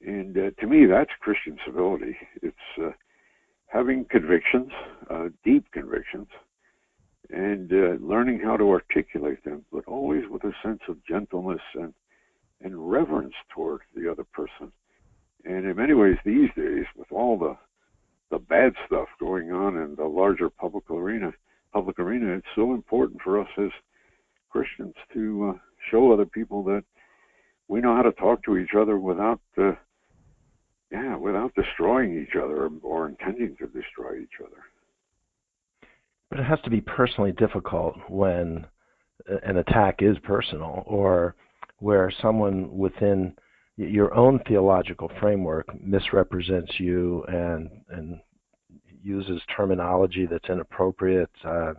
And 0.01 0.37
uh, 0.37 0.51
to 0.61 0.67
me, 0.67 0.87
that's 0.87 1.11
Christian 1.21 1.59
civility. 1.67 2.17
It's 2.43 2.57
uh, 2.81 2.91
having 3.67 4.05
convictions, 4.05 4.71
uh, 5.11 5.29
deep 5.45 5.71
convictions, 5.73 6.29
and 7.31 7.73
uh, 7.73 8.05
learning 8.05 8.41
how 8.41 8.57
to 8.57 8.71
articulate 8.71 9.43
them, 9.45 9.65
but 9.73 9.85
always 9.87 10.25
with 10.31 10.45
a 10.45 10.53
sense 10.63 10.81
of 10.89 11.05
gentleness 11.07 11.63
and 11.75 11.95
and 12.61 12.91
reverence 12.91 13.35
toward 13.53 13.81
the 13.95 14.11
other 14.11 14.25
person. 14.25 14.73
And 15.45 15.67
in 15.67 15.77
many 15.77 15.93
ways, 15.93 16.17
these 16.25 16.49
days, 16.57 16.87
with 16.97 17.11
all 17.11 17.39
the 17.39 17.57
the 18.31 18.39
bad 18.39 18.73
stuff 18.87 19.09
going 19.21 19.53
on 19.53 19.77
in 19.77 19.95
the 19.97 20.05
larger 20.05 20.49
public 20.49 20.91
arena, 20.91 21.33
public 21.73 21.99
arena, 21.99 22.35
it's 22.35 22.47
so 22.55 22.73
important 22.73 23.21
for 23.23 23.41
us 23.41 23.49
as 23.59 23.71
Christians 24.51 24.95
to 25.13 25.55
uh, 25.55 25.59
show 25.91 26.13
other 26.13 26.27
people 26.27 26.63
that 26.65 26.85
we 27.69 27.81
know 27.81 27.97
how 27.97 28.03
to 28.03 28.13
talk 28.13 28.43
to 28.45 28.57
each 28.57 28.75
other 28.77 28.99
without, 28.99 29.41
uh, 29.59 29.73
yeah, 30.91 31.17
without 31.17 31.55
destroying 31.55 32.21
each 32.21 32.37
other 32.37 32.69
or, 32.83 33.09
intending 33.09 33.57
to 33.57 33.67
destroy 33.67 34.21
each 34.21 34.41
other. 34.41 34.63
But 36.31 36.41
it 36.41 36.45
has 36.45 36.61
to 36.65 36.71
be 36.71 36.81
personally 36.81 37.33
difficult 37.33 37.97
when 38.09 38.67
an 39.45 39.57
attack 39.59 39.97
is 40.01 40.17
personal, 40.25 40.83
or 40.87 41.37
where 41.79 42.13
someone 42.21 42.77
within 42.77 43.35
your 43.77 44.15
own 44.15 44.41
theological 44.47 45.11
framework 45.21 45.67
misrepresents 45.81 46.73
you 46.79 47.25
and 47.29 47.71
and 47.91 48.21
uses 49.03 49.41
terminology 49.55 50.27
that's 50.27 50.49
inappropriate. 50.49 51.31
Uh, 51.45 51.75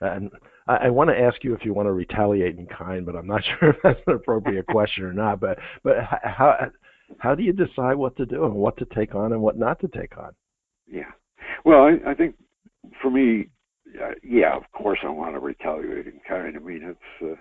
and 0.00 0.30
I, 0.66 0.74
I 0.74 0.90
want 0.90 1.10
to 1.10 1.18
ask 1.18 1.42
you 1.44 1.54
if 1.54 1.64
you 1.64 1.74
want 1.74 1.86
to 1.86 1.92
retaliate 1.92 2.58
in 2.58 2.66
kind, 2.66 3.04
but 3.04 3.16
I'm 3.16 3.26
not 3.26 3.42
sure 3.60 3.70
if 3.70 3.76
that's 3.82 4.00
an 4.06 4.14
appropriate 4.14 4.66
question 4.66 5.04
or 5.04 5.12
not. 5.12 5.40
But 5.40 5.58
but 5.82 5.96
how 6.22 6.70
how 7.18 7.34
do 7.34 7.42
you 7.42 7.52
decide 7.52 7.94
what 7.94 8.16
to 8.16 8.26
do 8.26 8.44
and 8.44 8.54
what 8.54 8.76
to 8.78 8.86
take 8.94 9.14
on 9.14 9.32
and 9.32 9.42
what 9.42 9.58
not 9.58 9.80
to 9.80 9.88
take 9.88 10.16
on? 10.16 10.32
Yeah, 10.86 11.10
well, 11.64 11.84
I, 11.84 12.10
I 12.10 12.14
think 12.14 12.36
for 13.00 13.10
me, 13.10 13.48
uh, 14.00 14.12
yeah, 14.22 14.56
of 14.56 14.64
course 14.72 14.98
I 15.04 15.08
want 15.08 15.34
to 15.34 15.40
retaliate 15.40 16.06
in 16.06 16.20
kind. 16.26 16.56
I 16.56 16.60
mean, 16.60 16.82
it's 16.82 17.30
uh, 17.32 17.40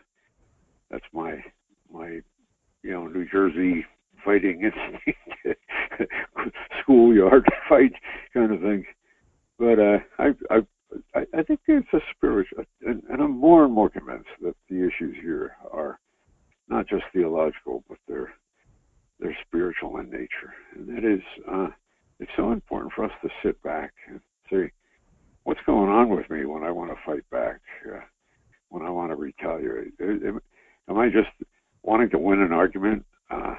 that's 0.90 1.06
my 1.13 1.44
my 1.92 2.20
you 2.84 2.92
know 2.92 3.08
New 3.08 3.28
Jersey 3.30 3.86
fighting 4.24 4.62
instinct, 4.63 5.20
schoolyard 6.82 7.46
fight 7.68 7.94
kind 8.34 8.54
of 8.54 8.62
thing. 8.62 8.86
But 9.58 9.80
uh, 9.80 9.98
I, 10.18 10.30
I 10.50 10.60
I 11.33 11.43
think 11.43 11.61
it's 11.67 11.88
a 11.93 12.00
spiritual, 12.15 12.63
and, 12.85 13.03
and 13.09 13.21
I'm 13.21 13.38
more 13.38 13.63
and 13.63 13.73
more 13.73 13.89
convinced 13.89 14.29
that 14.41 14.55
the 14.69 14.85
issues 14.85 15.15
here 15.21 15.55
are 15.71 16.00
not 16.67 16.88
just 16.88 17.03
theological, 17.13 17.83
but 17.88 17.97
they're 18.07 18.33
they're 19.19 19.38
spiritual 19.47 19.97
in 19.97 20.09
nature, 20.09 20.53
and 20.73 20.88
that 20.89 21.05
is 21.05 21.21
uh, 21.51 21.67
it's 22.19 22.31
so 22.35 22.51
important 22.51 22.93
for 22.93 23.05
us 23.05 23.11
to 23.21 23.29
sit 23.43 23.61
back 23.61 23.93
and 24.09 24.19
say, 24.51 24.71
what's 25.43 25.59
going 25.65 25.89
on 25.89 26.09
with 26.09 26.29
me 26.29 26.45
when 26.45 26.63
I 26.63 26.71
want 26.71 26.91
to 26.91 26.97
fight 27.05 27.27
back, 27.29 27.61
uh, 27.88 28.00
when 28.69 28.83
I 28.83 28.89
want 28.89 29.11
to 29.11 29.15
retaliate? 29.15 29.93
Am 30.00 30.97
I 30.97 31.09
just 31.09 31.29
wanting 31.83 32.09
to 32.11 32.19
win 32.19 32.41
an 32.41 32.53
argument? 32.53 33.05
Uh, 33.29 33.55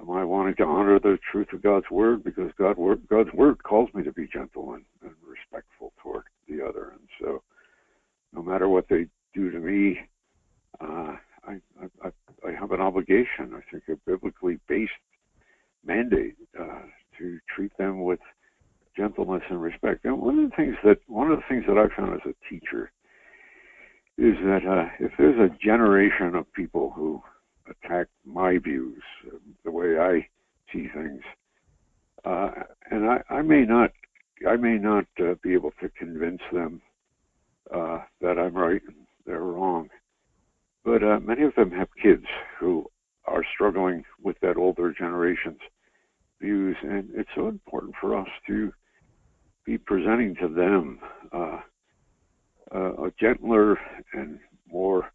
am 0.00 0.10
I 0.10 0.24
wanting 0.24 0.54
to 0.56 0.64
honor 0.64 0.98
the 0.98 1.18
truth 1.30 1.48
of 1.52 1.62
God's 1.62 1.90
word 1.90 2.24
because 2.24 2.50
God 2.58 2.76
God's 3.08 3.32
word 3.32 3.62
calls 3.62 3.88
me 3.94 4.02
to 4.02 4.12
be 4.12 4.28
gentle 4.32 4.74
and, 4.74 4.84
and 5.02 5.12
respectful 5.26 5.92
toward 6.02 6.24
the 6.48 6.64
other, 6.64 6.90
and 6.90 7.08
so 7.20 7.42
no 8.32 8.42
matter 8.42 8.68
what 8.68 8.88
they 8.88 9.06
do 9.34 9.50
to 9.50 9.58
me, 9.58 9.98
uh, 10.80 11.16
I, 11.46 11.60
I, 12.02 12.08
I 12.46 12.52
have 12.58 12.72
an 12.72 12.80
obligation. 12.80 13.54
I 13.54 13.60
think 13.70 13.84
a 13.88 13.96
biblically 14.08 14.58
based 14.68 14.92
mandate 15.84 16.36
uh, 16.58 16.82
to 17.18 17.38
treat 17.54 17.76
them 17.76 18.02
with 18.02 18.20
gentleness 18.96 19.42
and 19.50 19.60
respect. 19.60 20.04
And 20.04 20.20
one 20.20 20.38
of 20.38 20.50
the 20.50 20.56
things 20.56 20.76
that 20.84 20.98
one 21.06 21.30
of 21.30 21.38
the 21.38 21.44
things 21.48 21.64
that 21.66 21.71
I 21.82 21.96
found 21.96 22.14
as 22.14 22.20
a 22.26 22.48
teacher 22.48 22.92
is 24.18 24.36
that 24.44 24.60
uh, 24.68 24.88
if 25.00 25.12
there's 25.18 25.38
a 25.38 25.56
generation 25.64 26.34
of 26.34 26.52
people 26.52 26.92
who 26.94 27.22
attack 27.68 28.08
my 28.24 28.58
views, 28.58 29.02
the 29.64 29.70
way 29.70 29.98
I 29.98 30.26
see 30.72 30.88
things. 30.94 31.22
Uh, 32.24 32.50
and 32.90 33.08
I, 33.08 33.22
I, 33.30 33.42
may 33.42 33.64
not, 33.64 33.90
I 34.48 34.56
may 34.56 34.78
not 34.78 35.06
uh, 35.18 35.34
be 35.42 35.54
able 35.54 35.72
to 35.80 35.88
convince 35.90 36.42
them 36.52 36.80
uh, 37.74 38.00
that 38.20 38.38
I'm 38.38 38.54
right 38.54 38.82
and 38.86 38.96
they're 39.26 39.40
wrong. 39.40 39.88
But 40.84 41.02
uh, 41.02 41.20
many 41.20 41.42
of 41.42 41.54
them 41.54 41.70
have 41.72 41.88
kids 42.00 42.26
who 42.58 42.86
are 43.26 43.44
struggling 43.54 44.04
with 44.22 44.36
that 44.40 44.56
older 44.56 44.92
generation's 44.92 45.60
views, 46.40 46.76
and 46.82 47.08
it's 47.14 47.30
so 47.36 47.48
important 47.48 47.94
for 48.00 48.18
us 48.18 48.28
to 48.48 48.72
be 49.64 49.78
presenting 49.78 50.34
to 50.36 50.48
them 50.48 50.98
uh, 51.32 51.60
a 53.04 53.12
gentler 53.20 53.78
and 54.12 54.38
more 54.70 55.10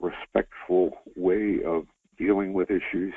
respectful 0.00 0.98
way 1.16 1.60
of 1.64 1.86
dealing 2.18 2.52
with 2.52 2.70
issues 2.70 3.14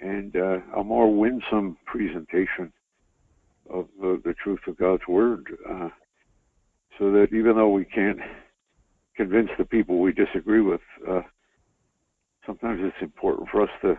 and 0.00 0.36
uh, 0.36 0.58
a 0.76 0.84
more 0.84 1.14
winsome 1.14 1.76
presentation 1.86 2.72
of 3.70 3.86
the, 4.00 4.34
truth 4.42 4.60
of 4.66 4.78
God's 4.78 5.02
Word, 5.08 5.46
uh, 5.68 5.88
so 6.98 7.10
that 7.12 7.28
even 7.32 7.56
though 7.56 7.70
we 7.70 7.84
can't 7.84 8.18
convince 9.16 9.50
the 9.58 9.64
people 9.64 10.00
we 10.00 10.12
disagree 10.12 10.60
with, 10.60 10.80
uh, 11.08 11.20
sometimes 12.46 12.80
it's 12.82 13.02
important 13.02 13.48
for 13.50 13.62
us 13.62 13.70
to 13.82 13.98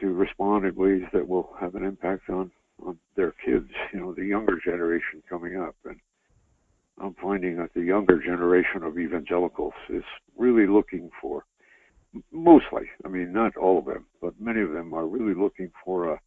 to 0.00 0.12
respond 0.12 0.66
in 0.66 0.74
ways 0.74 1.02
that 1.14 1.26
will 1.26 1.54
have 1.58 1.74
an 1.74 1.82
impact 1.82 2.28
on 2.28 2.50
on 2.84 2.98
their 3.16 3.32
kids, 3.44 3.70
you 3.92 4.00
know, 4.00 4.12
the 4.12 4.24
younger 4.24 4.60
generation 4.62 5.22
coming 5.28 5.56
up. 5.56 5.74
I'm 7.06 7.14
finding 7.22 7.56
that 7.58 7.72
the 7.74 7.82
younger 7.82 8.20
generation 8.20 8.82
of 8.82 8.98
evangelicals 8.98 9.74
is 9.88 10.02
really 10.36 10.66
looking 10.66 11.10
for, 11.20 11.44
mostly, 12.32 12.82
I 13.04 13.08
mean, 13.08 13.32
not 13.32 13.56
all 13.56 13.78
of 13.78 13.84
them, 13.84 14.06
but 14.20 14.34
many 14.40 14.60
of 14.60 14.72
them 14.72 14.92
are 14.92 15.06
really 15.06 15.34
looking 15.34 15.70
for 15.84 16.14
a, 16.14 16.20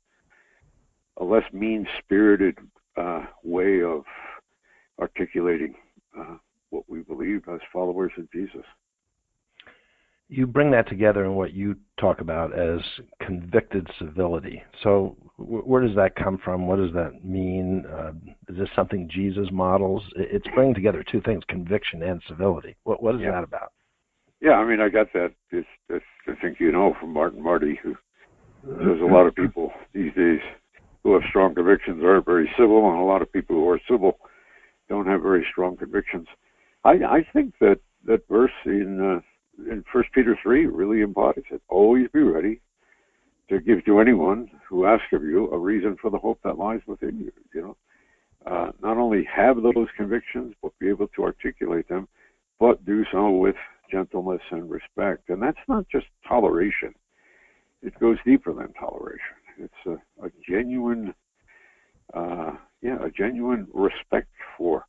a 1.18 1.24
less 1.24 1.44
mean 1.52 1.86
spirited 2.00 2.58
uh, 2.96 3.26
way 3.44 3.82
of 3.84 4.04
articulating 5.00 5.76
uh, 6.18 6.38
what 6.70 6.84
we 6.88 7.02
believe 7.02 7.44
as 7.54 7.60
followers 7.74 8.12
of 8.18 8.32
Jesus 8.32 8.66
you 10.30 10.46
bring 10.46 10.70
that 10.72 10.88
together 10.88 11.26
in 11.26 11.34
what 11.34 11.54
you 11.54 11.76
talk 12.00 12.22
about 12.22 12.58
as 12.58 12.80
convicted 13.20 13.88
civility. 13.98 14.62
So, 14.84 15.18
where 15.40 15.86
does 15.86 15.96
that 15.96 16.16
come 16.16 16.38
from? 16.44 16.68
What 16.68 16.78
does 16.78 16.94
that 16.94 17.24
mean? 17.24 17.86
Uh, 17.86 18.12
is 18.50 18.58
this 18.58 18.70
something 18.76 19.10
Jesus 19.10 19.48
models? 19.52 20.04
It's 20.16 20.48
bringing 20.54 20.76
together 20.76 21.04
two 21.10 21.22
things: 21.22 21.44
conviction 21.48 22.04
and 22.04 22.22
civility. 22.28 22.76
What 22.84 23.02
what 23.02 23.16
is 23.16 23.22
yeah. 23.22 23.32
that 23.32 23.44
about? 23.44 23.72
Yeah, 24.42 24.54
I 24.54 24.66
mean, 24.66 24.80
I 24.80 24.90
got 24.90 25.12
that. 25.14 25.34
This, 25.52 25.66
this, 25.90 26.02
I 26.28 26.34
think 26.42 26.60
you 26.60 26.72
know 26.72 26.96
from 27.00 27.14
Martin 27.14 27.44
Marty, 27.44 27.80
who 27.82 27.96
there's 28.64 29.02
a 29.02 29.06
lot 29.06 29.28
of 29.28 29.36
people 29.36 29.72
these 29.94 30.14
days 30.14 30.40
who 31.04 31.14
have 31.14 31.24
strong 31.30 31.56
convictions 31.56 32.04
aren't 32.04 32.26
very 32.26 32.50
civil, 32.58 32.90
and 32.90 33.00
a 33.00 33.04
lot 33.04 33.22
of 33.22 33.32
people 33.32 33.56
who 33.56 33.70
are 33.70 33.80
civil 33.90 34.20
don't 34.90 35.08
have 35.08 35.22
very 35.22 35.46
strong 35.52 35.78
convictions. 35.78 36.28
I, 36.84 36.92
I 36.92 37.28
think 37.34 37.54
that 37.60 37.80
that 38.06 38.28
verse 38.30 38.52
in 38.66 39.00
uh, 39.02 39.72
in 39.72 39.84
First 39.92 40.10
Peter 40.14 40.38
three 40.42 40.66
really 40.66 41.02
embodies 41.02 41.46
it. 41.52 41.62
Always 41.70 42.08
be 42.14 42.22
ready 42.22 42.62
to 43.50 43.60
give 43.60 43.84
to 43.86 44.00
anyone 44.00 44.50
who 44.68 44.86
asks 44.86 45.12
of 45.12 45.24
you 45.24 45.50
a 45.52 45.58
reason 45.58 45.98
for 46.02 46.10
the 46.12 46.18
hope 46.18 46.40
that 46.44 46.58
lies 46.58 46.82
within 46.88 47.20
you. 47.20 47.32
You 47.54 47.62
know, 47.62 47.78
uh, 48.46 48.72
not 48.82 48.98
only 48.98 49.28
have 49.36 49.62
those 49.62 49.88
convictions, 49.98 50.54
but 50.62 50.78
be 50.80 50.90
able 50.90 51.08
to 51.10 51.24
articulate 51.24 51.88
them, 51.90 52.08
but 52.60 52.86
do 52.86 53.04
so 53.12 53.32
with 53.32 53.56
gentleness 53.92 54.42
and 54.52 54.70
respect. 54.70 55.30
And 55.30 55.42
that's 55.42 55.58
not 55.68 55.88
just 55.90 56.06
toleration, 56.28 56.94
it 57.82 57.98
goes 58.00 58.18
deeper 58.26 58.54
than 58.54 58.74
toleration. 58.74 59.36
It's 59.58 59.74
a, 59.86 60.26
a 60.26 60.30
genuine, 60.48 61.14
uh, 62.14 62.52
yeah, 62.82 62.98
a 63.04 63.10
genuine 63.10 63.68
respect 63.74 64.30
for 64.58 64.86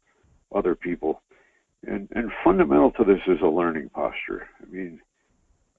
other 0.54 0.74
people. 0.74 1.22
And, 1.86 2.08
and 2.14 2.30
fundamental 2.44 2.90
to 2.92 3.04
this 3.04 3.20
is 3.26 3.40
a 3.42 3.46
learning 3.46 3.88
posture. 3.90 4.46
I 4.60 4.70
mean, 4.70 5.00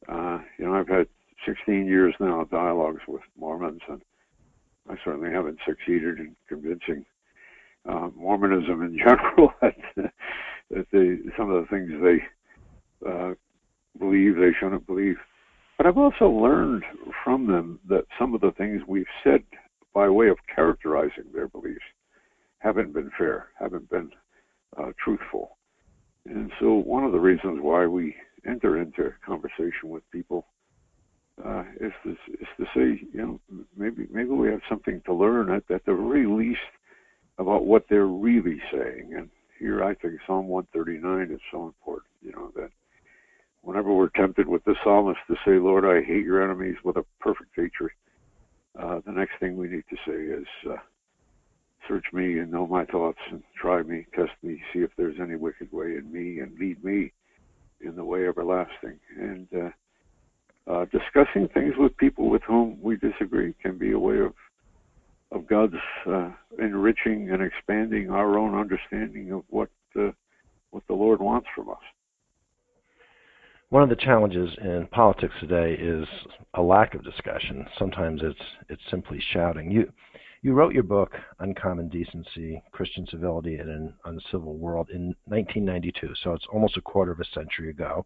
uh, 0.10 0.40
you 0.58 0.66
know, 0.66 0.74
I've 0.74 0.88
had 0.88 1.08
16 1.46 1.86
years 1.86 2.14
now 2.20 2.42
of 2.42 2.50
dialogues 2.50 3.02
with 3.08 3.22
Mormons, 3.40 3.82
and 3.88 4.02
I 4.90 4.96
certainly 5.04 5.32
haven't 5.32 5.60
succeeded 5.66 6.20
in 6.20 6.36
convincing 6.48 7.06
uh, 7.88 8.10
Mormonism 8.16 8.82
in 8.82 8.98
general 9.06 9.54
that, 9.62 9.76
that 10.70 10.86
they, 10.92 11.18
some 11.38 11.50
of 11.52 11.64
the 11.64 11.68
things 11.70 11.92
they 12.02 13.10
uh, 13.10 13.34
believe 14.00 14.36
they 14.36 14.52
shouldn't 14.60 14.86
believe. 14.88 15.18
But 15.78 15.88
I've 15.88 15.98
also 15.98 16.30
learned 16.30 16.84
from 17.24 17.48
them 17.48 17.80
that 17.90 18.06
some 18.20 18.36
of 18.36 18.42
the 18.42 18.52
things 18.52 18.82
we've 18.88 19.06
said 19.24 19.44
by 19.94 20.10
way 20.10 20.30
of 20.30 20.38
characterizing 20.54 21.26
their 21.34 21.48
beliefs 21.48 21.82
haven't 22.60 22.94
been 22.94 23.10
fair, 23.18 23.48
haven't 23.60 23.90
been 23.90 24.12
uh, 24.78 24.92
truthful. 25.04 25.58
And 26.28 26.52
so, 26.60 26.74
one 26.74 27.04
of 27.04 27.12
the 27.12 27.20
reasons 27.20 27.60
why 27.62 27.88
we 27.88 28.16
enter 28.48 28.80
into 28.80 29.12
conversation 29.26 29.90
with 29.90 30.10
people 30.12 30.46
uh, 31.46 31.64
is, 31.80 31.92
to, 32.04 32.12
is 32.12 32.48
to 32.58 32.66
say, 32.76 33.08
you 33.14 33.40
know, 33.50 33.66
maybe 33.76 34.08
maybe 34.12 34.30
we 34.30 34.50
have 34.50 34.62
something 34.70 35.02
to 35.06 35.14
learn 35.14 35.52
at, 35.52 35.64
at 35.70 35.86
the 35.86 35.94
very 35.94 36.28
least 36.28 36.60
about 37.38 37.66
what 37.66 37.86
they're 37.90 38.06
really 38.06 38.62
saying. 38.72 39.14
And 39.18 39.30
here, 39.60 39.84
I 39.84 39.96
think 39.96 40.20
Psalm 40.28 40.48
139 40.48 41.36
is 41.36 41.42
so 41.52 41.66
important. 41.66 42.12
You 42.22 42.32
know 42.34 42.52
that 42.56 42.70
whenever 43.62 43.94
we're 43.94 44.10
tempted 44.10 44.48
with 44.48 44.64
the 44.66 44.76
psalmist 44.84 45.20
to 45.28 45.36
say, 45.46 45.58
"Lord, 45.58 45.86
I 45.86 46.06
hate 46.06 46.26
your 46.26 46.44
enemies 46.44 46.78
with 46.84 46.98
a 46.98 47.06
perfect 47.20 47.52
hatred," 47.56 47.92
uh, 48.78 49.00
the 49.06 49.12
next 49.12 49.34
thing 49.40 49.58
we 49.58 49.68
need 49.68 49.86
to 49.90 49.98
say 50.06 50.14
is. 50.14 50.48
Uh, 50.70 50.78
Search 51.88 52.06
me 52.14 52.38
and 52.38 52.52
know 52.52 52.68
my 52.68 52.86
thoughts, 52.86 53.18
and 53.32 53.42
try 53.60 53.82
me, 53.82 54.06
test 54.16 54.32
me, 54.44 54.62
see 54.72 54.80
if 54.80 54.92
there's 54.98 55.20
any 55.20 55.36
wicked 55.36 55.72
way 55.72 55.96
in 55.98 56.12
me, 56.12 56.40
and 56.40 56.58
lead 56.60 56.82
me 56.84 57.12
in 57.82 57.96
the 57.96 58.04
way 58.04 58.28
everlasting. 58.28 59.00
And 59.18 59.48
uh, 59.54 59.70
uh, 60.68 60.86
discussing 60.86 61.48
things 61.54 61.74
with 61.78 61.96
people 61.98 62.30
with 62.30 62.44
whom 62.44 62.78
we 62.82 62.98
disagree 62.98 63.54
can 63.62 63.78
be 63.78 63.92
a 63.92 64.00
way 64.00 64.20
of 64.20 64.34
of 65.32 65.48
God's 65.48 65.76
uh, 66.08 66.30
enriching 66.60 67.30
and 67.32 67.42
expanding 67.42 68.10
our 68.10 68.38
own 68.38 68.54
understanding 68.54 69.32
of 69.32 69.44
what 69.50 69.70
uh, 69.98 70.12
what 70.72 70.84
the 70.88 70.94
Lord 70.94 71.22
wants 71.22 71.48
from 71.56 71.70
us. 71.70 71.78
One 73.70 73.84
of 73.84 73.90
the 73.90 73.96
challenges 73.96 74.50
in 74.62 74.88
politics 74.92 75.34
today 75.40 75.76
is 75.80 76.06
a 76.56 76.62
lack 76.62 76.94
of 76.94 77.06
discussion. 77.06 77.66
Sometimes 77.80 78.22
it's 78.24 78.40
it's 78.70 78.82
simply 78.90 79.24
shouting. 79.32 79.72
You 79.72 79.92
you 80.42 80.54
wrote 80.54 80.74
your 80.74 80.84
book 80.84 81.14
Uncommon 81.40 81.88
Decency: 81.88 82.62
Christian 82.72 83.08
Civility 83.10 83.60
in 83.60 83.70
an 83.70 83.94
Uncivil 84.04 84.58
World 84.58 84.90
in 84.90 85.16
1992, 85.26 86.14
so 86.22 86.34
it's 86.34 86.48
almost 86.52 86.78
a 86.78 86.82
quarter 86.82 87.12
of 87.12 87.20
a 87.20 87.26
century 87.34 87.70
ago. 87.70 88.06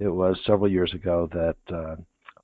It 0.00 0.08
was 0.08 0.40
several 0.46 0.70
years 0.70 0.94
ago 0.94 1.28
that 1.32 1.74
uh, 1.76 1.96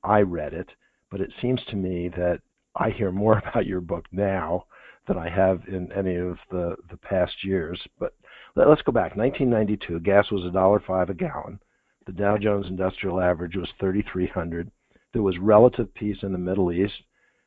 I 0.05 0.21
read 0.21 0.53
it, 0.53 0.69
but 1.11 1.23
it 1.23 1.33
seems 1.41 1.61
to 1.71 1.77
me 1.77 2.09
that 2.11 2.41
I 2.75 2.91
hear 2.91 3.11
more 3.11 3.39
about 3.51 3.67
your 3.67 3.81
book 3.81 4.05
now 4.13 4.67
than 5.09 5.17
I 5.17 5.31
have 5.31 5.63
in 5.67 5.91
any 5.93 6.17
of 6.17 6.37
the, 6.51 6.77
the 6.91 6.99
past 6.99 7.43
years. 7.43 7.81
But 7.99 8.15
let, 8.57 8.69
us 8.69 8.83
go 8.85 8.93
back. 8.93 9.17
1992, 9.17 10.01
gas 10.01 10.31
was 10.31 10.43
$1.05 10.43 11.09
a 11.09 11.15
gallon. 11.15 11.59
The 12.05 12.13
Dow 12.13 12.37
Jones 12.37 12.67
Industrial 12.69 13.21
Average 13.21 13.57
was 13.57 13.69
3,300. 13.81 14.71
There 15.13 15.23
was 15.23 15.39
relative 15.39 15.93
peace 15.95 16.19
in 16.23 16.33
the 16.33 16.39
Middle 16.39 16.71
East, 16.71 16.95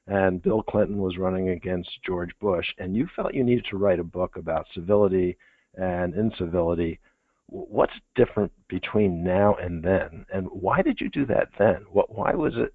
and 0.08 0.42
Bill 0.42 0.64
Clinton 0.64 0.98
was 0.98 1.20
running 1.20 1.50
against 1.50 1.90
George 2.04 2.32
Bush. 2.42 2.66
And 2.80 2.96
you 2.96 3.08
felt 3.16 3.36
you 3.36 3.44
needed 3.44 3.66
to 3.70 3.78
write 3.78 4.00
a 4.00 4.04
book 4.04 4.38
about 4.38 4.66
civility 4.74 5.38
and 5.76 6.16
incivility. 6.16 7.00
What's 7.52 7.94
different 8.16 8.52
between 8.68 9.24
now 9.24 9.56
and 9.56 9.84
then? 9.84 10.26
And 10.32 10.48
why 10.52 10.82
did 10.82 11.02
you 11.02 11.10
do 11.10 11.26
that 11.28 11.50
then? 11.58 11.86
What, 11.92 12.16
why 12.16 12.34
was 12.34 12.54
it 12.56 12.74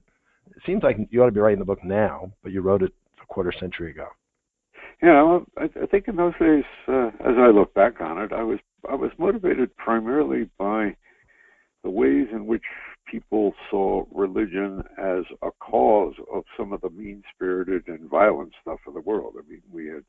it 0.57 0.63
seems 0.67 0.83
like 0.83 0.97
you 1.11 1.23
ought 1.23 1.27
to 1.27 1.33
be 1.33 1.41
writing 1.41 1.59
the 1.59 1.65
book 1.65 1.85
now, 1.85 2.31
but 2.43 2.53
you 2.53 2.61
wrote 2.61 2.83
it 2.83 2.93
a 3.23 3.27
quarter 3.27 3.53
century 3.59 3.91
ago. 3.91 4.09
Yeah, 5.03 5.41
I, 5.59 5.65
I 5.65 5.87
think 5.87 6.09
in 6.09 6.17
those 6.17 6.35
days, 6.39 6.65
uh, 6.89 7.09
as 7.21 7.37
I 7.39 7.49
look 7.49 7.75
back 7.75 8.01
on 8.01 8.19
it, 8.23 8.33
I 8.33 8.43
was 8.43 8.59
I 8.89 8.95
was 8.95 9.11
motivated 9.19 9.75
primarily 9.77 10.49
by 10.59 10.97
the 11.83 11.91
ways 11.91 12.29
in 12.33 12.47
which 12.47 12.63
people 13.11 13.55
saw 13.71 14.05
religion 14.13 14.83
as 14.99 15.25
a 15.43 15.51
cause 15.61 16.15
of 16.33 16.45
some 16.57 16.73
of 16.73 16.81
the 16.81 16.91
mean-spirited 16.91 17.87
and 17.89 18.09
violent 18.09 18.53
stuff 18.63 18.79
of 18.87 18.95
the 18.95 19.01
world. 19.01 19.35
I 19.39 19.49
mean, 19.49 19.63
we 19.71 19.87
had 19.87 20.05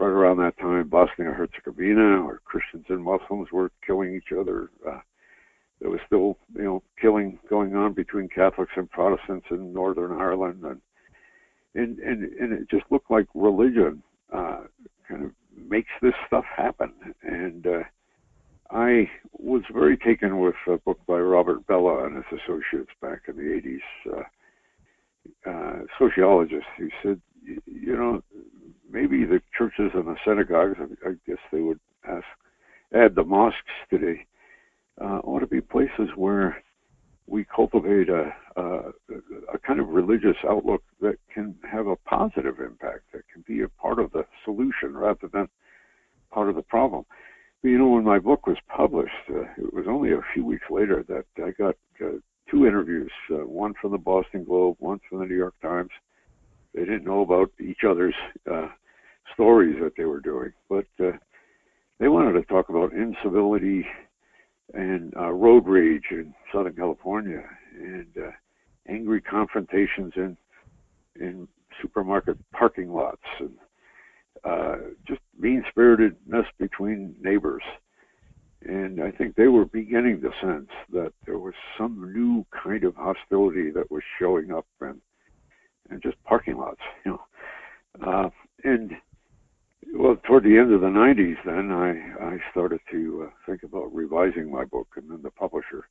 right 0.00 0.08
around 0.08 0.38
that 0.38 0.58
time 0.58 0.88
Bosnia 0.88 1.30
Herzegovina, 1.32 2.24
where 2.24 2.40
Christians 2.44 2.86
and 2.88 3.04
Muslims 3.04 3.48
were 3.52 3.70
killing 3.86 4.14
each 4.14 4.36
other. 4.36 4.70
Uh, 4.86 5.00
there 5.80 5.90
was 5.90 6.00
still, 6.06 6.36
you 6.54 6.64
know, 6.64 6.82
killing 7.00 7.38
going 7.48 7.74
on 7.74 7.92
between 7.92 8.28
Catholics 8.28 8.72
and 8.76 8.90
Protestants 8.90 9.46
in 9.50 9.72
Northern 9.72 10.12
Ireland, 10.12 10.64
and 10.64 10.80
and 11.74 11.98
and, 11.98 12.24
and 12.34 12.52
it 12.52 12.70
just 12.70 12.84
looked 12.90 13.10
like 13.10 13.26
religion 13.34 14.02
uh, 14.32 14.62
kind 15.08 15.24
of 15.24 15.30
makes 15.56 15.90
this 16.02 16.14
stuff 16.26 16.44
happen. 16.44 16.92
And 17.22 17.66
uh, 17.66 17.82
I 18.70 19.10
was 19.32 19.62
very 19.72 19.96
taken 19.96 20.38
with 20.40 20.54
a 20.66 20.78
book 20.78 20.98
by 21.06 21.18
Robert 21.18 21.66
Bellah 21.66 22.06
and 22.06 22.16
his 22.16 22.40
associates 22.40 22.90
back 23.00 23.22
in 23.28 23.36
the 23.36 23.42
80s. 23.42 24.16
Uh, 24.18 24.22
uh, 25.46 25.80
sociologist 25.98 26.66
who 26.78 26.88
said, 27.02 27.20
you 27.44 27.96
know, 27.96 28.22
maybe 28.90 29.24
the 29.24 29.40
churches 29.56 29.90
and 29.94 30.06
the 30.06 30.16
synagogues, 30.24 30.76
I 31.06 31.12
guess 31.26 31.38
they 31.52 31.60
would 31.60 31.80
ask, 32.08 32.24
add 32.94 33.14
the 33.14 33.24
mosques 33.24 33.58
today, 33.88 34.26
uh, 35.00 35.20
ought 35.24 35.40
to 35.40 35.46
be 35.46 35.60
places 35.60 36.08
where 36.16 36.62
we 37.26 37.44
cultivate 37.44 38.08
a, 38.08 38.34
a, 38.56 38.62
a 39.54 39.58
kind 39.64 39.78
of 39.78 39.88
religious 39.88 40.36
outlook 40.48 40.82
that 41.00 41.16
can 41.32 41.54
have 41.70 41.86
a 41.86 41.96
positive 41.96 42.58
impact, 42.58 43.04
that 43.12 43.22
can 43.32 43.44
be 43.46 43.62
a 43.62 43.68
part 43.68 43.98
of 44.00 44.10
the 44.12 44.24
solution 44.44 44.96
rather 44.96 45.28
than 45.32 45.48
part 46.32 46.48
of 46.48 46.56
the 46.56 46.62
problem. 46.62 47.04
But, 47.62 47.68
you 47.68 47.78
know, 47.78 47.88
when 47.88 48.04
my 48.04 48.18
book 48.18 48.46
was 48.46 48.56
published, 48.68 49.12
uh, 49.30 49.42
it 49.58 49.72
was 49.72 49.86
only 49.88 50.12
a 50.12 50.20
few 50.34 50.44
weeks 50.44 50.64
later 50.70 51.04
that 51.08 51.26
I 51.44 51.50
got 51.52 51.76
uh, 52.04 52.18
two 52.50 52.66
interviews, 52.66 53.12
uh, 53.30 53.46
one 53.46 53.74
from 53.80 53.92
the 53.92 53.98
Boston 53.98 54.44
Globe, 54.44 54.76
one 54.80 55.00
from 55.08 55.20
the 55.20 55.26
New 55.26 55.36
York 55.36 55.54
Times. 55.62 55.90
They 56.74 56.80
didn't 56.80 57.04
know 57.04 57.20
about 57.20 57.50
each 57.60 57.84
other's 57.88 58.14
uh, 58.50 58.68
stories 59.34 59.76
that 59.82 59.92
they 59.96 60.04
were 60.04 60.20
doing, 60.20 60.52
but 60.68 60.86
uh, 61.00 61.12
they 61.98 62.08
wanted 62.08 62.32
to 62.32 62.42
talk 62.42 62.68
about 62.68 62.92
incivility 62.92 63.86
and 64.74 65.14
uh, 65.16 65.30
road 65.30 65.66
rage 65.66 66.04
in 66.10 66.34
Southern 66.52 66.74
California, 66.74 67.42
and 67.74 68.06
uh, 68.16 68.30
angry 68.88 69.20
confrontations 69.20 70.12
in 70.16 70.36
in 71.18 71.48
supermarket 71.82 72.36
parking 72.52 72.92
lots, 72.92 73.22
and 73.40 73.52
uh, 74.44 74.76
just 75.06 75.20
mean 75.38 75.64
spiritedness 75.68 76.46
between 76.58 77.14
neighbors. 77.20 77.62
And 78.62 79.02
I 79.02 79.10
think 79.10 79.34
they 79.34 79.48
were 79.48 79.64
beginning 79.64 80.20
to 80.20 80.30
sense 80.40 80.68
that 80.92 81.12
there 81.24 81.38
was 81.38 81.54
some 81.78 82.12
new 82.12 82.44
kind 82.52 82.84
of 82.84 82.94
hostility 82.94 83.70
that 83.70 83.90
was 83.90 84.02
showing 84.18 84.52
up, 84.52 84.66
and 84.80 85.00
and 85.90 86.02
just 86.02 86.22
parking 86.24 86.56
lots, 86.56 86.80
you 87.04 87.12
know. 87.12 87.20
Uh, 88.06 88.30
and 88.64 88.92
toward 90.26 90.44
the 90.44 90.58
end 90.58 90.72
of 90.72 90.80
the 90.80 90.86
90s, 90.86 91.36
then 91.44 91.70
I, 91.70 92.34
I 92.34 92.38
started 92.50 92.80
to 92.90 93.26
uh, 93.26 93.30
think 93.46 93.62
about 93.62 93.94
revising 93.94 94.50
my 94.50 94.64
book, 94.64 94.88
and 94.96 95.10
then 95.10 95.20
the 95.22 95.30
publisher 95.30 95.88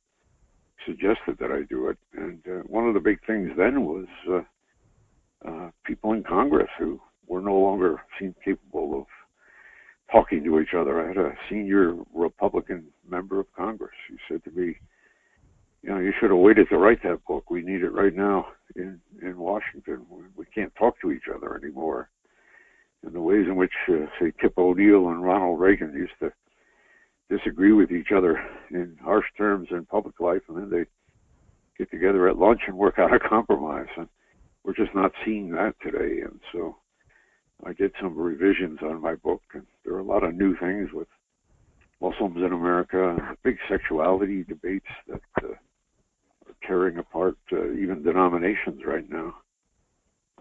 suggested 0.86 1.36
that 1.38 1.50
I 1.50 1.62
do 1.68 1.88
it. 1.88 1.98
And 2.14 2.40
uh, 2.46 2.62
one 2.66 2.86
of 2.86 2.94
the 2.94 3.00
big 3.00 3.24
things 3.26 3.50
then 3.56 3.84
was 3.84 4.06
uh, 4.28 5.48
uh, 5.48 5.70
people 5.84 6.12
in 6.12 6.22
Congress 6.22 6.68
who 6.78 7.00
were 7.26 7.40
no 7.40 7.54
longer 7.54 8.00
seemed 8.18 8.34
capable 8.44 9.00
of 9.00 9.06
talking 10.10 10.42
to 10.44 10.60
each 10.60 10.74
other. 10.76 11.02
I 11.02 11.08
had 11.08 11.16
a 11.16 11.32
senior 11.48 11.96
Republican 12.14 12.86
member 13.08 13.40
of 13.40 13.46
Congress 13.56 13.94
who 14.08 14.16
said 14.28 14.44
to 14.44 14.50
me, 14.50 14.76
you 15.82 15.90
know, 15.90 15.98
you 15.98 16.12
should 16.20 16.30
have 16.30 16.38
waited 16.38 16.68
to 16.68 16.78
write 16.78 17.02
that 17.04 17.24
book. 17.26 17.48
We 17.48 17.62
need 17.62 17.82
it 17.82 17.92
right 17.92 18.14
now 18.14 18.48
in 18.76 19.00
in 19.22 19.38
Washington. 19.38 20.04
We 20.36 20.44
can't 20.54 20.74
talk 20.76 21.00
to 21.00 21.10
each 21.10 21.24
other 21.34 21.56
anymore 21.56 22.10
and 23.04 23.14
the 23.14 23.20
ways 23.20 23.46
in 23.46 23.56
which, 23.56 23.72
uh, 23.88 24.06
say, 24.18 24.32
Tip 24.40 24.58
O'Neill 24.58 25.08
and 25.08 25.22
Ronald 25.22 25.60
Reagan 25.60 25.92
used 25.94 26.12
to 26.20 26.32
disagree 27.28 27.72
with 27.72 27.90
each 27.90 28.12
other 28.14 28.42
in 28.70 28.96
harsh 29.02 29.26
terms 29.36 29.68
in 29.70 29.86
public 29.86 30.20
life, 30.20 30.42
and 30.48 30.56
then 30.56 30.70
they 30.70 30.84
get 31.78 31.90
together 31.90 32.28
at 32.28 32.38
lunch 32.38 32.62
and 32.66 32.76
work 32.76 32.98
out 32.98 33.14
a 33.14 33.18
compromise. 33.28 33.88
And 33.96 34.08
we're 34.64 34.74
just 34.74 34.94
not 34.94 35.12
seeing 35.24 35.50
that 35.52 35.74
today. 35.82 36.20
And 36.22 36.40
so 36.52 36.76
I 37.64 37.72
did 37.72 37.92
some 38.00 38.16
revisions 38.18 38.80
on 38.82 39.00
my 39.00 39.14
book, 39.14 39.42
and 39.54 39.66
there 39.84 39.94
are 39.94 40.00
a 40.00 40.04
lot 40.04 40.24
of 40.24 40.34
new 40.34 40.56
things 40.56 40.90
with, 40.92 41.08
Muslims 42.00 42.38
in 42.38 42.52
America, 42.52 43.36
big 43.44 43.58
sexuality 43.68 44.42
debates 44.44 44.86
that 45.06 45.20
uh, 45.42 45.48
are 45.48 46.56
tearing 46.66 46.98
apart 46.98 47.36
uh, 47.52 47.72
even 47.72 48.02
denominations 48.02 48.82
right 48.86 49.08
now. 49.10 49.34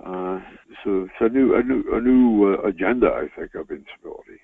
Uh, 0.05 0.39
so 0.83 1.03
it's 1.03 1.13
a 1.19 1.29
new, 1.29 1.55
a 1.55 1.63
new, 1.63 1.83
a 1.93 2.01
new 2.01 2.53
uh, 2.53 2.67
agenda, 2.67 3.07
I 3.07 3.27
think, 3.37 3.55
of 3.55 3.69
instability. 3.69 4.39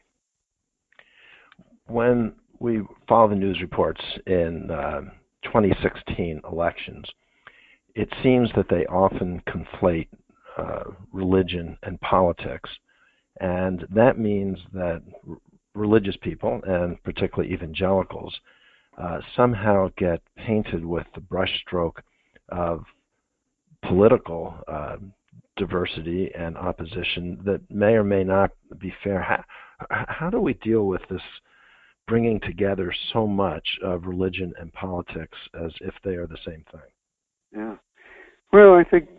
When 1.87 2.33
we 2.59 2.81
follow 3.07 3.29
the 3.29 3.35
news 3.35 3.61
reports 3.61 4.01
in 4.25 4.69
uh, 4.71 5.01
2016 5.43 6.41
elections, 6.49 7.05
it 7.95 8.09
seems 8.21 8.49
that 8.55 8.67
they 8.69 8.85
often 8.87 9.41
conflate 9.47 10.09
uh, 10.57 10.83
religion 11.11 11.77
and 11.83 11.99
politics. 12.01 12.69
And 13.39 13.85
that 13.93 14.17
means 14.17 14.57
that 14.73 15.01
r- 15.29 15.37
religious 15.73 16.15
people, 16.21 16.61
and 16.65 17.01
particularly 17.03 17.53
evangelicals, 17.53 18.35
uh, 18.97 19.19
somehow 19.35 19.89
get 19.97 20.21
painted 20.37 20.85
with 20.85 21.05
the 21.13 21.21
brushstroke 21.21 21.97
of 22.49 22.83
political 23.87 24.55
diversity 25.57 26.31
and 26.37 26.57
opposition 26.57 27.39
that 27.45 27.61
may 27.69 27.93
or 27.93 28.03
may 28.03 28.23
not 28.23 28.51
be 28.79 28.93
fair. 29.03 29.21
How, 29.21 30.05
how 30.07 30.29
do 30.29 30.39
we 30.39 30.53
deal 30.55 30.85
with 30.85 31.01
this 31.09 31.21
bringing 32.07 32.39
together 32.41 32.93
so 33.13 33.25
much 33.25 33.67
of 33.83 34.05
religion 34.05 34.53
and 34.59 34.71
politics 34.73 35.37
as 35.63 35.71
if 35.81 35.93
they 36.03 36.15
are 36.15 36.27
the 36.27 36.37
same 36.45 36.63
thing? 36.71 36.81
Yeah. 37.55 37.75
Well, 38.53 38.75
I 38.75 38.83
think 38.83 39.09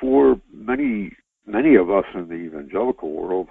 for 0.00 0.40
many 0.52 1.12
many 1.46 1.74
of 1.74 1.90
us 1.90 2.04
in 2.14 2.28
the 2.28 2.34
evangelical 2.34 3.10
world, 3.10 3.48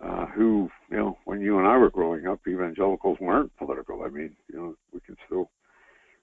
uh, 0.00 0.26
who 0.26 0.70
you 0.90 0.96
know, 0.96 1.18
when 1.24 1.40
you 1.40 1.58
and 1.58 1.66
I 1.66 1.76
were 1.76 1.90
growing 1.90 2.26
up, 2.26 2.40
evangelicals 2.46 3.18
weren't 3.20 3.56
political. 3.56 4.02
I 4.02 4.08
mean, 4.08 4.36
you 4.48 4.58
know, 4.58 4.74
we 4.92 5.00
can 5.00 5.16
still 5.26 5.50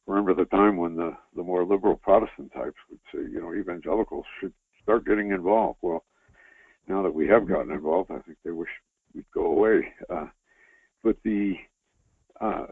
remember 0.08 0.34
the 0.34 0.46
time 0.46 0.78
when 0.78 0.96
the 0.96 1.16
the 1.36 1.44
more 1.44 1.66
liberal 1.66 1.98
Protestant 1.98 2.52
types 2.54 2.78
would 2.90 3.00
say, 3.14 3.32
you 3.32 3.42
know, 3.42 3.54
evangelicals 3.54 4.26
should 4.40 4.54
start 4.90 5.06
getting 5.06 5.32
involved. 5.32 5.78
Well, 5.84 6.04
now 6.88 7.04
that 7.04 7.14
we 7.14 7.28
have 7.28 7.48
gotten 7.48 7.72
involved, 7.72 8.10
I 8.10 8.18
think 8.22 8.40
they 8.44 8.50
wish 8.50 8.70
we'd 9.14 9.24
go 9.36 9.46
away. 9.46 9.94
Uh, 10.10 10.26
but 11.04 11.16
the 11.24 11.54
uh, 12.42 12.66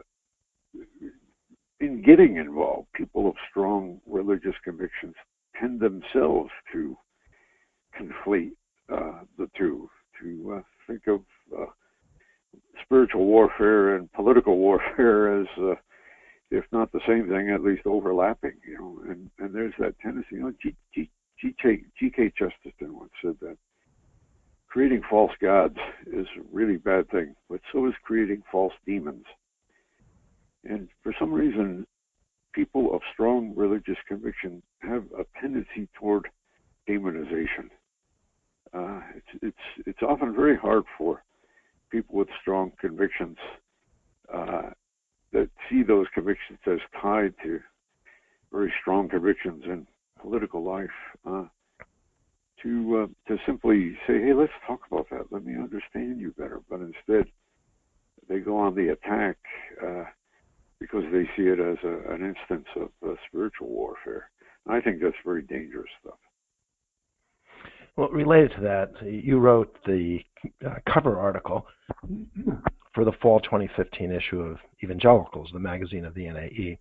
in 1.79 2.01
getting 2.01 2.37
involved, 2.37 2.87
people 2.93 3.29
of 3.29 3.35
strong 3.51 4.01
religious 4.07 4.55
convictions 4.63 5.13
tend 5.61 5.79
themselves 5.79 6.49
to 6.73 6.97
conflate 7.99 8.53
uh, 8.91 9.23
the 9.37 9.47
two, 9.55 9.87
to 10.19 10.55
uh, 10.57 10.61
think 10.87 11.01
of 11.05 11.21
uh, 11.55 11.65
spiritual 12.83 13.25
warfare 13.25 13.95
and 13.95 14.11
political 14.13 14.57
warfare 14.57 15.39
as, 15.39 15.47
uh, 15.61 15.75
if 16.49 16.65
not 16.71 16.91
the 16.91 17.01
same 17.07 17.27
thing, 17.29 17.51
at 17.51 17.61
least 17.61 17.85
overlapping. 17.85 18.53
You 18.67 18.77
know, 18.79 19.11
and 19.11 19.29
and 19.37 19.53
there's 19.53 19.73
that 19.77 19.99
tendency. 19.99 20.29
You 20.31 20.39
know, 20.39 20.53
G, 20.63 20.69
G, 20.69 20.75
G.K. 21.99 22.31
Chesterton 22.37 22.97
once 22.97 23.11
said 23.21 23.35
that 23.41 23.57
creating 24.67 25.01
false 25.09 25.31
gods 25.41 25.77
is 26.05 26.27
a 26.37 26.41
really 26.51 26.77
bad 26.77 27.09
thing, 27.09 27.35
but 27.49 27.61
so 27.71 27.87
is 27.87 27.93
creating 28.03 28.43
false 28.51 28.73
demons. 28.85 29.25
And 30.63 30.89
for 31.03 31.13
some 31.19 31.31
reason, 31.31 31.85
people 32.53 32.93
of 32.93 33.01
strong 33.13 33.53
religious 33.55 33.97
conviction 34.07 34.61
have 34.81 35.03
a 35.17 35.25
tendency 35.39 35.87
toward 35.97 36.27
demonization. 36.87 37.69
Uh, 38.73 39.01
it's, 39.15 39.43
it's, 39.43 39.85
it's 39.85 40.01
often 40.01 40.35
very 40.35 40.57
hard 40.57 40.83
for 40.97 41.23
people 41.89 42.15
with 42.15 42.27
strong 42.41 42.71
convictions 42.79 43.37
uh, 44.33 44.69
that 45.31 45.49
see 45.69 45.83
those 45.83 46.07
convictions 46.13 46.59
as 46.65 46.79
tied 47.01 47.33
to 47.43 47.59
very 48.51 48.73
strong 48.81 49.07
convictions 49.09 49.63
in 49.65 49.87
political 50.21 50.63
life 50.63 50.89
simply 53.45 53.97
say, 54.07 54.21
"Hey, 54.21 54.33
let's 54.33 54.51
talk 54.65 54.81
about 54.91 55.09
that. 55.11 55.31
Let 55.31 55.45
me 55.45 55.55
understand 55.55 56.19
you 56.19 56.33
better." 56.37 56.61
But 56.69 56.81
instead, 56.81 57.31
they 58.29 58.39
go 58.39 58.57
on 58.57 58.75
the 58.75 58.89
attack 58.89 59.37
uh, 59.85 60.03
because 60.79 61.03
they 61.11 61.23
see 61.35 61.47
it 61.49 61.59
as 61.59 61.77
a, 61.83 62.13
an 62.13 62.25
instance 62.25 62.67
of 62.75 62.89
uh, 63.05 63.15
spiritual 63.27 63.67
warfare. 63.69 64.29
And 64.65 64.75
I 64.75 64.81
think 64.81 65.01
that's 65.01 65.15
very 65.23 65.41
dangerous 65.43 65.89
stuff. 66.01 66.17
Well, 67.95 68.09
related 68.09 68.51
to 68.57 68.61
that, 68.61 68.91
you 69.03 69.39
wrote 69.39 69.75
the 69.85 70.19
uh, 70.65 70.75
cover 70.93 71.17
article 71.19 71.65
for 72.93 73.05
the 73.05 73.11
fall 73.21 73.39
2015 73.39 74.11
issue 74.11 74.39
of 74.39 74.57
Evangelicals, 74.83 75.49
the 75.51 75.59
magazine 75.59 76.05
of 76.05 76.13
the 76.13 76.29
NAE. 76.29 76.77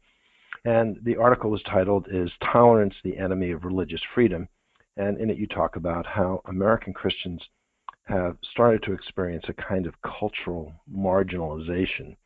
And 0.66 0.98
the 1.04 1.16
article 1.16 1.50
was 1.50 1.62
titled, 1.62 2.08
Is 2.10 2.30
Tolerance 2.52 2.94
the 3.02 3.16
Enemy 3.16 3.52
of 3.52 3.64
Religious 3.64 4.00
Freedom? 4.14 4.48
And 4.96 5.20
in 5.20 5.30
it, 5.30 5.38
you 5.38 5.46
talk 5.46 5.76
about 5.76 6.06
how 6.06 6.40
American 6.46 6.92
Christians 6.92 7.42
have 8.04 8.36
started 8.52 8.82
to 8.84 8.92
experience 8.92 9.44
a 9.48 9.52
kind 9.52 9.86
of 9.86 9.94
cultural 10.02 10.72
marginalization 10.92 12.16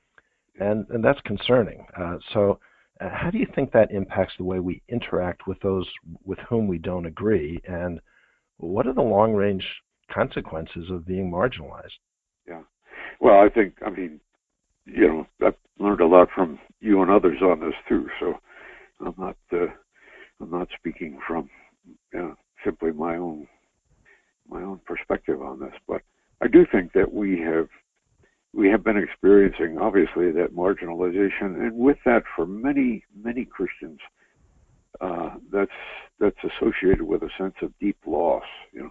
and 0.60 0.86
and 0.90 1.02
that's 1.02 1.20
concerning. 1.22 1.86
Uh, 1.98 2.18
so, 2.32 2.60
uh, 3.00 3.08
how 3.10 3.30
do 3.30 3.38
you 3.38 3.46
think 3.54 3.72
that 3.72 3.90
impacts 3.90 4.34
the 4.38 4.44
way 4.44 4.60
we 4.60 4.82
interact 4.88 5.46
with 5.46 5.58
those 5.60 5.88
with 6.24 6.38
whom 6.48 6.68
we 6.68 6.78
don't 6.78 7.06
agree, 7.06 7.60
and 7.66 8.00
what 8.58 8.86
are 8.86 8.92
the 8.92 9.00
long 9.00 9.32
range 9.32 9.66
consequences 10.12 10.90
of 10.90 11.06
being 11.06 11.30
marginalized? 11.30 11.98
Yeah, 12.46 12.62
well, 13.20 13.40
I 13.40 13.48
think 13.48 13.74
I 13.84 13.90
mean, 13.90 14.20
you 14.84 15.08
know, 15.08 15.26
I've 15.46 15.54
learned 15.78 16.00
a 16.00 16.06
lot 16.06 16.28
from 16.34 16.58
you 16.80 17.02
and 17.02 17.10
others 17.10 17.38
on 17.42 17.60
this 17.60 17.74
too. 17.88 18.06
So, 18.20 18.34
I'm 19.04 19.14
not 19.18 19.36
uh, 19.52 19.66
I'm 20.40 20.50
not 20.50 20.68
speaking 20.78 21.18
from 21.26 21.48
you 22.12 22.18
know, 22.18 22.36
simply 22.64 22.92
my 22.92 23.16
own 23.16 23.46
my 24.48 24.62
own 24.62 24.80
perspective 24.84 25.40
on 25.42 25.60
this, 25.60 25.74
but 25.86 26.02
I 26.42 26.48
do 26.48 26.66
think 26.72 26.92
that 26.94 27.12
we 27.12 27.38
have 27.40 27.68
we 28.52 28.68
have 28.68 28.82
been 28.82 28.96
experiencing, 28.96 29.78
obviously, 29.78 30.32
that 30.32 30.54
marginalization, 30.54 31.60
and 31.60 31.76
with 31.76 31.98
that, 32.04 32.24
for 32.34 32.46
many, 32.46 33.04
many 33.22 33.44
Christians, 33.44 34.00
uh, 35.00 35.30
that's 35.52 35.70
that's 36.18 36.36
associated 36.44 37.02
with 37.02 37.22
a 37.22 37.30
sense 37.38 37.54
of 37.62 37.72
deep 37.78 37.96
loss. 38.06 38.42
You 38.72 38.82
know, 38.82 38.90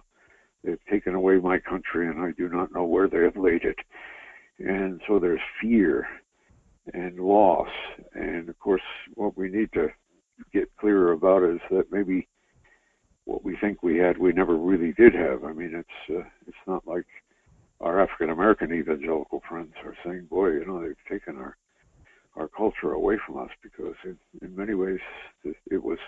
they've 0.64 0.84
taken 0.90 1.14
away 1.14 1.36
my 1.36 1.58
country, 1.58 2.08
and 2.08 2.20
I 2.20 2.32
do 2.32 2.48
not 2.48 2.72
know 2.72 2.84
where 2.84 3.08
they 3.08 3.22
have 3.22 3.36
laid 3.36 3.64
it, 3.64 3.76
and 4.58 5.00
so 5.06 5.18
there's 5.18 5.40
fear 5.60 6.06
and 6.94 7.20
loss. 7.20 7.68
And 8.14 8.48
of 8.48 8.58
course, 8.58 8.82
what 9.14 9.36
we 9.36 9.50
need 9.50 9.72
to 9.74 9.88
get 10.54 10.74
clearer 10.78 11.12
about 11.12 11.42
is 11.42 11.60
that 11.70 11.92
maybe 11.92 12.28
what 13.24 13.44
we 13.44 13.56
think 13.60 13.82
we 13.82 13.98
had, 13.98 14.18
we 14.18 14.32
never 14.32 14.56
really 14.56 14.92
did 14.92 15.14
have. 15.14 15.44
I 15.44 15.52
mean, 15.52 15.72
it's 15.74 16.10
uh, 16.18 16.28
it's 16.46 16.56
not 16.66 16.86
like 16.86 17.06
our 17.80 18.00
African 18.02 18.30
American 18.30 18.72
evangelical 18.72 19.42
friends 19.48 19.72
are 19.84 19.96
saying, 20.04 20.26
"Boy, 20.30 20.50
you 20.52 20.66
know, 20.66 20.80
they've 20.80 20.96
taken 21.08 21.36
our 21.36 21.56
our 22.36 22.48
culture 22.48 22.92
away 22.92 23.18
from 23.26 23.38
us 23.38 23.50
because 23.62 23.94
in, 24.04 24.18
in 24.42 24.54
many 24.54 24.74
ways 24.74 25.00
it 25.44 25.82
was 25.82 25.98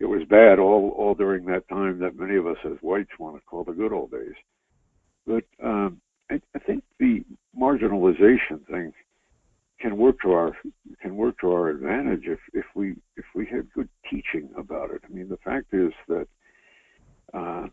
it 0.00 0.06
was 0.06 0.22
bad 0.28 0.58
all 0.58 0.90
all 0.96 1.14
during 1.14 1.44
that 1.46 1.68
time 1.68 1.98
that 1.98 2.18
many 2.18 2.36
of 2.36 2.46
us 2.46 2.58
as 2.64 2.78
whites 2.80 3.18
want 3.18 3.36
to 3.36 3.42
call 3.42 3.64
the 3.64 3.72
good 3.72 3.92
old 3.92 4.10
days." 4.10 4.34
But 5.26 5.44
um, 5.62 6.00
I, 6.30 6.40
I 6.54 6.58
think 6.58 6.82
the 6.98 7.24
marginalization 7.58 8.66
thing 8.68 8.92
can 9.82 9.96
work 9.96 10.16
to 10.22 10.32
our 10.32 10.56
can 11.02 11.16
work 11.16 11.34
to 11.40 11.50
our 11.50 11.68
advantage 11.68 12.22
if 12.26 12.38
if 12.54 12.64
we 12.74 12.94
if 13.16 13.24
we 13.34 13.44
had 13.44 13.70
good 13.72 13.88
teaching 14.08 14.48
about 14.56 14.90
it. 14.92 15.02
I 15.04 15.12
mean, 15.12 15.28
the 15.28 15.36
fact 15.38 15.74
is 15.74 15.92
that 16.08 16.28
uh, 17.34 17.66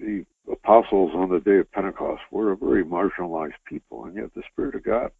the 0.00 0.24
apostles 0.50 1.12
on 1.14 1.28
the 1.28 1.40
day 1.40 1.58
of 1.58 1.70
Pentecost 1.70 2.22
were 2.30 2.52
a 2.52 2.56
very 2.56 2.84
marginalized 2.84 3.60
people, 3.66 4.06
and 4.06 4.16
yet 4.16 4.34
the 4.34 4.42
Spirit 4.50 4.74
of 4.74 4.84
God 4.84 5.10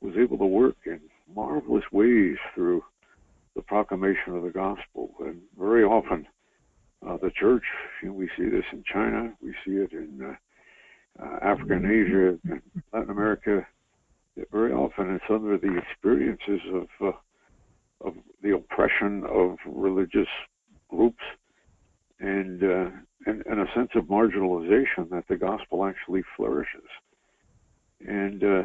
was 0.00 0.14
able 0.18 0.36
to 0.38 0.44
work 0.44 0.76
in 0.84 1.00
marvelous 1.34 1.84
ways 1.92 2.36
through 2.54 2.82
the 3.54 3.62
proclamation 3.62 4.36
of 4.36 4.42
the 4.42 4.50
gospel. 4.50 5.14
And 5.20 5.40
very 5.58 5.84
often, 5.84 6.26
uh, 7.06 7.16
the 7.22 7.30
church, 7.30 7.64
you 8.02 8.08
know, 8.08 8.14
we 8.14 8.28
see 8.36 8.48
this 8.48 8.64
in 8.72 8.82
China, 8.92 9.32
we 9.40 9.52
see 9.64 9.76
it 9.76 9.92
in 9.92 10.20
uh, 10.22 11.22
uh, 11.24 11.38
Africa 11.42 11.74
and 11.74 11.86
Asia, 11.86 12.38
and 12.50 12.62
Latin 12.92 13.10
America. 13.10 13.66
Very 14.52 14.72
often, 14.72 15.14
it's 15.14 15.24
under 15.30 15.56
the 15.56 15.78
experiences 15.78 16.60
of 16.72 16.88
uh, 17.00 17.12
of 18.02 18.14
the 18.42 18.54
oppression 18.54 19.24
of 19.24 19.56
religious 19.66 20.28
groups 20.88 21.22
and, 22.20 22.62
uh, 22.62 22.90
and, 23.26 23.44
and 23.46 23.60
a 23.60 23.72
sense 23.74 23.90
of 23.94 24.04
marginalization 24.04 25.08
that 25.10 25.24
the 25.28 25.36
gospel 25.36 25.84
actually 25.84 26.22
flourishes. 26.36 26.88
And 28.06 28.44
uh, 28.44 28.62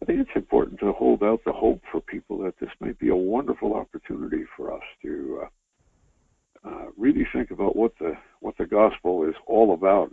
I 0.00 0.04
think 0.04 0.20
it's 0.20 0.30
important 0.34 0.80
to 0.80 0.92
hold 0.92 1.22
out 1.22 1.40
the 1.44 1.52
hope 1.52 1.82
for 1.90 2.00
people 2.00 2.38
that 2.38 2.58
this 2.60 2.70
might 2.80 2.98
be 2.98 3.10
a 3.10 3.16
wonderful 3.16 3.74
opportunity 3.74 4.44
for 4.56 4.72
us 4.72 4.82
to 5.02 5.42
uh, 5.42 6.68
uh, 6.68 6.86
really 6.96 7.26
think 7.32 7.50
about 7.50 7.76
what 7.76 7.92
the 7.98 8.14
what 8.40 8.56
the 8.56 8.66
gospel 8.66 9.24
is 9.28 9.34
all 9.46 9.74
about, 9.74 10.12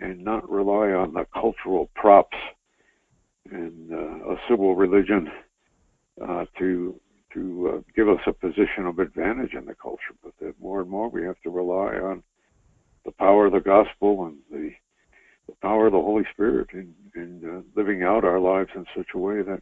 and 0.00 0.22
not 0.22 0.48
rely 0.48 0.90
on 0.92 1.12
the 1.14 1.26
cultural 1.32 1.90
props 1.94 2.36
and 3.50 3.92
uh, 3.92 4.32
a 4.32 4.36
civil 4.48 4.74
religion 4.74 5.30
uh, 6.26 6.44
to 6.58 7.00
to 7.34 7.72
uh, 7.74 7.80
give 7.96 8.08
us 8.08 8.20
a 8.26 8.32
position 8.32 8.86
of 8.86 8.98
advantage 8.98 9.54
in 9.54 9.64
the 9.64 9.74
culture, 9.74 10.14
but 10.22 10.32
that 10.40 10.54
more 10.60 10.82
and 10.82 10.90
more 10.90 11.08
we 11.08 11.24
have 11.24 11.40
to 11.42 11.50
rely 11.50 11.94
on 11.94 12.22
the 13.04 13.12
power 13.12 13.46
of 13.46 13.52
the 13.52 13.60
gospel 13.60 14.26
and 14.26 14.36
the, 14.50 14.70
the 15.48 15.54
power 15.62 15.86
of 15.86 15.92
the 15.92 15.98
Holy 15.98 16.24
Spirit 16.32 16.68
in, 16.72 16.94
in 17.14 17.42
uh, 17.44 17.62
living 17.74 18.02
out 18.02 18.24
our 18.24 18.38
lives 18.38 18.70
in 18.74 18.84
such 18.96 19.06
a 19.14 19.18
way 19.18 19.42
that 19.42 19.60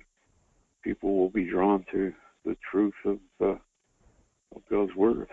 people 0.82 1.16
will 1.16 1.30
be 1.30 1.48
drawn 1.48 1.84
to 1.92 2.12
the 2.44 2.56
truth 2.70 2.94
of, 3.04 3.18
uh, 3.40 3.46
of 4.56 4.62
God's 4.70 4.94
Word. 4.94 5.28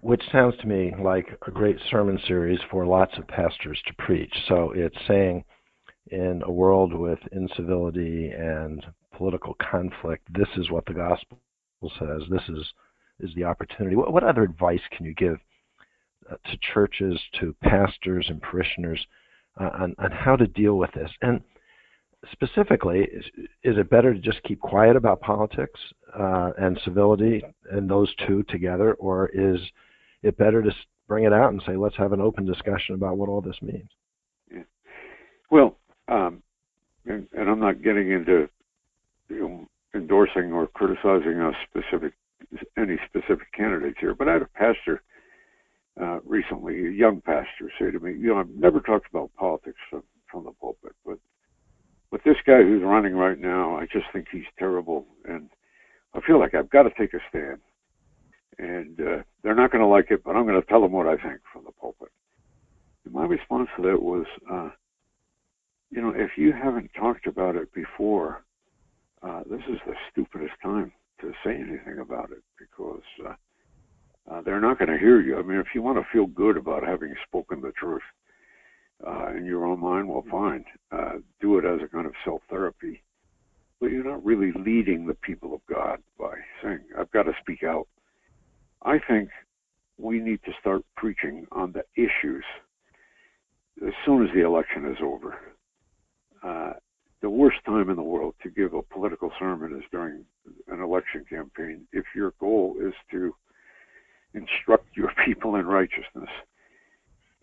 Which 0.00 0.22
sounds 0.30 0.54
to 0.60 0.66
me 0.66 0.92
like 1.00 1.26
a 1.46 1.50
great 1.50 1.76
sermon 1.90 2.18
series 2.26 2.60
for 2.70 2.86
lots 2.86 3.12
of 3.18 3.26
pastors 3.26 3.80
to 3.86 3.94
preach. 3.98 4.32
So 4.48 4.72
it's 4.74 4.96
saying, 5.08 5.44
in 6.08 6.42
a 6.44 6.50
world 6.50 6.92
with 6.92 7.18
incivility 7.32 8.30
and 8.30 8.84
political 9.16 9.56
conflict, 9.70 10.26
this 10.32 10.48
is 10.56 10.70
what 10.70 10.84
the 10.86 10.94
gospel 10.94 11.38
says. 11.98 12.22
This 12.30 12.48
is 12.48 12.64
is 13.20 13.34
the 13.34 13.44
opportunity. 13.44 13.96
What, 13.96 14.12
what 14.12 14.24
other 14.24 14.42
advice 14.42 14.80
can 14.96 15.04
you 15.04 15.14
give 15.14 15.36
uh, 16.30 16.36
to 16.50 16.58
churches, 16.72 17.20
to 17.38 17.54
pastors 17.62 18.26
and 18.28 18.40
parishioners 18.40 19.04
uh, 19.60 19.70
on, 19.78 19.94
on 19.98 20.10
how 20.10 20.36
to 20.36 20.46
deal 20.46 20.76
with 20.76 20.90
this? 20.92 21.10
And 21.20 21.40
specifically, 22.32 23.00
is, 23.00 23.24
is 23.62 23.76
it 23.78 23.90
better 23.90 24.14
to 24.14 24.20
just 24.20 24.42
keep 24.44 24.60
quiet 24.60 24.96
about 24.96 25.20
politics 25.20 25.80
uh, 26.18 26.52
and 26.58 26.80
civility 26.84 27.42
and 27.70 27.88
those 27.88 28.12
two 28.26 28.42
together, 28.44 28.94
or 28.94 29.28
is 29.28 29.60
it 30.22 30.36
better 30.36 30.62
to 30.62 30.70
bring 31.08 31.24
it 31.24 31.32
out 31.32 31.52
and 31.52 31.62
say, 31.66 31.76
let's 31.76 31.96
have 31.96 32.12
an 32.12 32.20
open 32.20 32.44
discussion 32.44 32.94
about 32.94 33.16
what 33.16 33.28
all 33.28 33.40
this 33.40 33.60
means? 33.62 33.88
Yeah. 34.50 34.62
Well, 35.50 35.76
um, 36.10 36.42
and, 37.06 37.26
and 37.32 37.48
I'm 37.48 37.60
not 37.60 37.82
getting 37.82 38.10
into 38.10 38.48
you 39.28 39.40
know, 39.40 39.66
endorsing 39.94 40.52
or 40.52 40.66
criticizing 40.66 41.40
a 41.40 41.52
specific 41.68 42.12
any 42.76 42.98
specific 43.06 43.52
candidates 43.52 43.98
here, 44.00 44.14
but 44.14 44.28
I 44.28 44.32
had 44.34 44.42
a 44.42 44.46
pastor 44.46 45.02
uh, 46.00 46.20
recently, 46.24 46.86
a 46.86 46.90
young 46.90 47.20
pastor, 47.20 47.70
say 47.78 47.90
to 47.90 48.00
me, 48.00 48.12
"You 48.12 48.28
know, 48.28 48.38
I've 48.38 48.48
never 48.48 48.80
talked 48.80 49.08
about 49.10 49.34
politics 49.34 49.78
from, 49.90 50.02
from 50.30 50.44
the 50.44 50.52
pulpit, 50.52 50.94
but 51.04 51.18
but 52.10 52.22
this 52.24 52.36
guy 52.44 52.62
who's 52.62 52.82
running 52.82 53.14
right 53.14 53.38
now, 53.38 53.76
I 53.76 53.86
just 53.86 54.06
think 54.12 54.26
he's 54.32 54.44
terrible, 54.58 55.06
and 55.28 55.48
I 56.14 56.20
feel 56.20 56.40
like 56.40 56.54
I've 56.54 56.70
got 56.70 56.82
to 56.84 56.90
take 56.98 57.14
a 57.14 57.20
stand. 57.28 57.58
And 58.58 59.00
uh, 59.00 59.22
they're 59.42 59.54
not 59.54 59.70
going 59.70 59.80
to 59.80 59.86
like 59.86 60.10
it, 60.10 60.22
but 60.24 60.36
I'm 60.36 60.44
going 60.44 60.60
to 60.60 60.66
tell 60.66 60.82
them 60.82 60.92
what 60.92 61.06
I 61.06 61.16
think 61.16 61.40
from 61.52 61.64
the 61.64 61.72
pulpit." 61.72 62.10
And 63.04 63.14
my 63.14 63.24
response 63.24 63.68
to 63.76 63.82
that 63.82 64.02
was, 64.02 64.26
uh, 64.50 64.70
you 65.90 66.00
know, 66.00 66.12
if 66.14 66.30
you 66.36 66.52
haven't 66.52 66.90
talked 66.94 67.26
about 67.26 67.56
it 67.56 67.72
before, 67.74 68.44
uh, 69.22 69.42
this 69.50 69.60
is 69.68 69.78
the 69.86 69.94
stupidest 70.10 70.54
time 70.62 70.92
to 71.20 71.32
say 71.44 71.54
anything 71.54 71.98
about 72.00 72.30
it 72.30 72.42
because 72.58 73.02
uh, 73.26 73.34
uh, 74.30 74.40
they're 74.42 74.60
not 74.60 74.78
going 74.78 74.90
to 74.90 74.98
hear 74.98 75.20
you. 75.20 75.38
I 75.38 75.42
mean, 75.42 75.58
if 75.58 75.74
you 75.74 75.82
want 75.82 75.98
to 75.98 76.06
feel 76.12 76.26
good 76.26 76.56
about 76.56 76.86
having 76.86 77.14
spoken 77.26 77.60
the 77.60 77.72
truth 77.72 78.02
uh, 79.06 79.32
in 79.36 79.44
your 79.44 79.66
own 79.66 79.80
mind, 79.80 80.08
well, 80.08 80.24
fine. 80.30 80.64
Uh, 80.92 81.18
do 81.40 81.58
it 81.58 81.64
as 81.64 81.80
a 81.84 81.88
kind 81.88 82.06
of 82.06 82.12
self 82.24 82.40
therapy. 82.48 83.02
But 83.80 83.90
you're 83.90 84.04
not 84.04 84.24
really 84.24 84.52
leading 84.52 85.06
the 85.06 85.14
people 85.14 85.54
of 85.54 85.60
God 85.66 86.00
by 86.18 86.34
saying, 86.62 86.80
I've 86.98 87.10
got 87.10 87.24
to 87.24 87.32
speak 87.40 87.62
out. 87.62 87.88
I 88.82 88.98
think 88.98 89.30
we 89.98 90.18
need 90.18 90.40
to 90.44 90.52
start 90.60 90.82
preaching 90.96 91.46
on 91.52 91.72
the 91.72 91.84
issues 91.96 92.44
as 93.86 93.92
soon 94.04 94.26
as 94.26 94.32
the 94.34 94.44
election 94.44 94.86
is 94.86 94.98
over. 95.02 95.38
Uh, 96.42 96.72
the 97.22 97.30
worst 97.30 97.58
time 97.66 97.90
in 97.90 97.96
the 97.96 98.02
world 98.02 98.34
to 98.42 98.50
give 98.50 98.72
a 98.72 98.82
political 98.82 99.30
sermon 99.38 99.76
is 99.76 99.84
during 99.90 100.24
an 100.68 100.80
election 100.80 101.24
campaign 101.28 101.86
if 101.92 102.04
your 102.14 102.32
goal 102.40 102.76
is 102.80 102.94
to 103.10 103.34
instruct 104.34 104.86
your 104.96 105.12
people 105.24 105.56
in 105.56 105.66
righteousness. 105.66 106.30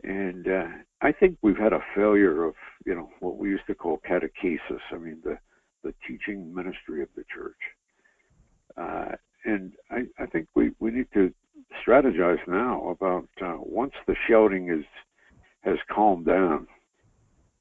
And 0.04 0.48
uh, 0.48 0.68
I 1.02 1.12
think 1.12 1.38
we've 1.42 1.58
had 1.58 1.74
a 1.74 1.84
failure 1.96 2.44
of, 2.44 2.54
you 2.86 2.96
know, 2.96 3.10
what 3.20 3.38
we 3.38 3.50
used 3.50 3.66
to 3.68 3.76
call 3.76 4.00
catechesis. 4.08 4.82
I 4.92 4.98
mean, 4.98 5.20
the 5.24 5.38
the 5.84 5.94
teaching 6.08 6.54
ministry 6.54 7.02
of 7.02 7.10
the 7.16 7.24
church. 7.34 7.56
Uh, 8.76 9.16
and 9.46 9.74
I, 9.90 10.06
I 10.20 10.26
think 10.26 10.48
we, 10.56 10.72
we 10.80 10.92
need 10.92 11.08
to 11.14 11.34
strategize 11.86 12.46
now 12.48 12.90
about 12.90 13.30
uh, 13.42 13.58
once 13.60 13.94
the 14.06 14.16
shouting 14.28 14.70
is 14.70 14.86
has 15.62 15.78
calmed 15.90 16.26
down 16.26 16.68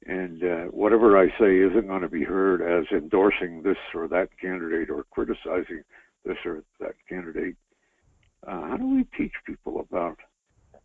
and 0.06 0.44
uh, 0.44 0.64
whatever 0.66 1.18
I 1.18 1.28
say 1.38 1.58
isn't 1.58 1.88
going 1.88 2.02
to 2.02 2.08
be 2.08 2.22
heard 2.22 2.62
as 2.62 2.86
endorsing 2.92 3.62
this 3.62 3.76
or 3.94 4.06
that 4.08 4.28
candidate 4.40 4.88
or 4.88 5.04
criticizing 5.10 5.82
this 6.24 6.36
or 6.44 6.62
that 6.80 6.94
candidate. 7.08 7.56
Uh, 8.46 8.68
how 8.68 8.76
do 8.76 8.86
we 8.86 9.04
teach 9.18 9.32
people 9.44 9.80
about 9.80 10.18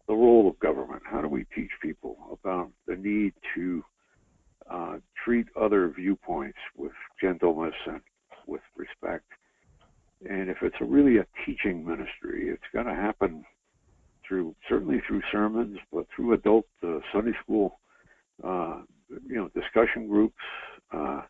the 0.08 0.14
role 0.14 0.50
of 0.50 0.60
government? 0.60 1.04
How 1.06 1.22
do 1.22 1.28
we 1.28 1.46
teach 1.56 1.70
people 1.82 2.18
about 2.32 2.72
the 2.88 2.96
need 2.96 3.34
to 3.56 3.84
uh, 4.70 4.98
treat 5.24 5.48
other 5.60 5.90
viewpoints 5.90 6.58
with 6.76 6.94
gentleness 7.22 7.76
and 7.86 8.02
with 8.48 8.62
respect? 8.76 9.26
And 10.28 10.50
if 10.50 10.58
it's 10.64 10.76
a 10.82 10.86
really 10.86 11.18
a 11.18 11.26
teaching 11.46 11.86
ministry, 11.86 12.50
it's 12.50 12.64
going 12.74 12.88
to 12.88 12.96
happen 12.96 13.46
through 14.28 14.56
certainly 14.68 15.02
through 15.08 15.22
sermons, 15.32 15.78
but 15.94 16.08
through 16.16 16.34
adult 16.34 16.66
uh, 16.84 17.00
Sunday 17.14 17.34
school 17.44 17.80
uh, 18.44 18.82
you 19.28 19.36
know, 19.36 19.50
discussion 19.50 20.08
groups. 20.08 20.36
Uh, 20.92 21.22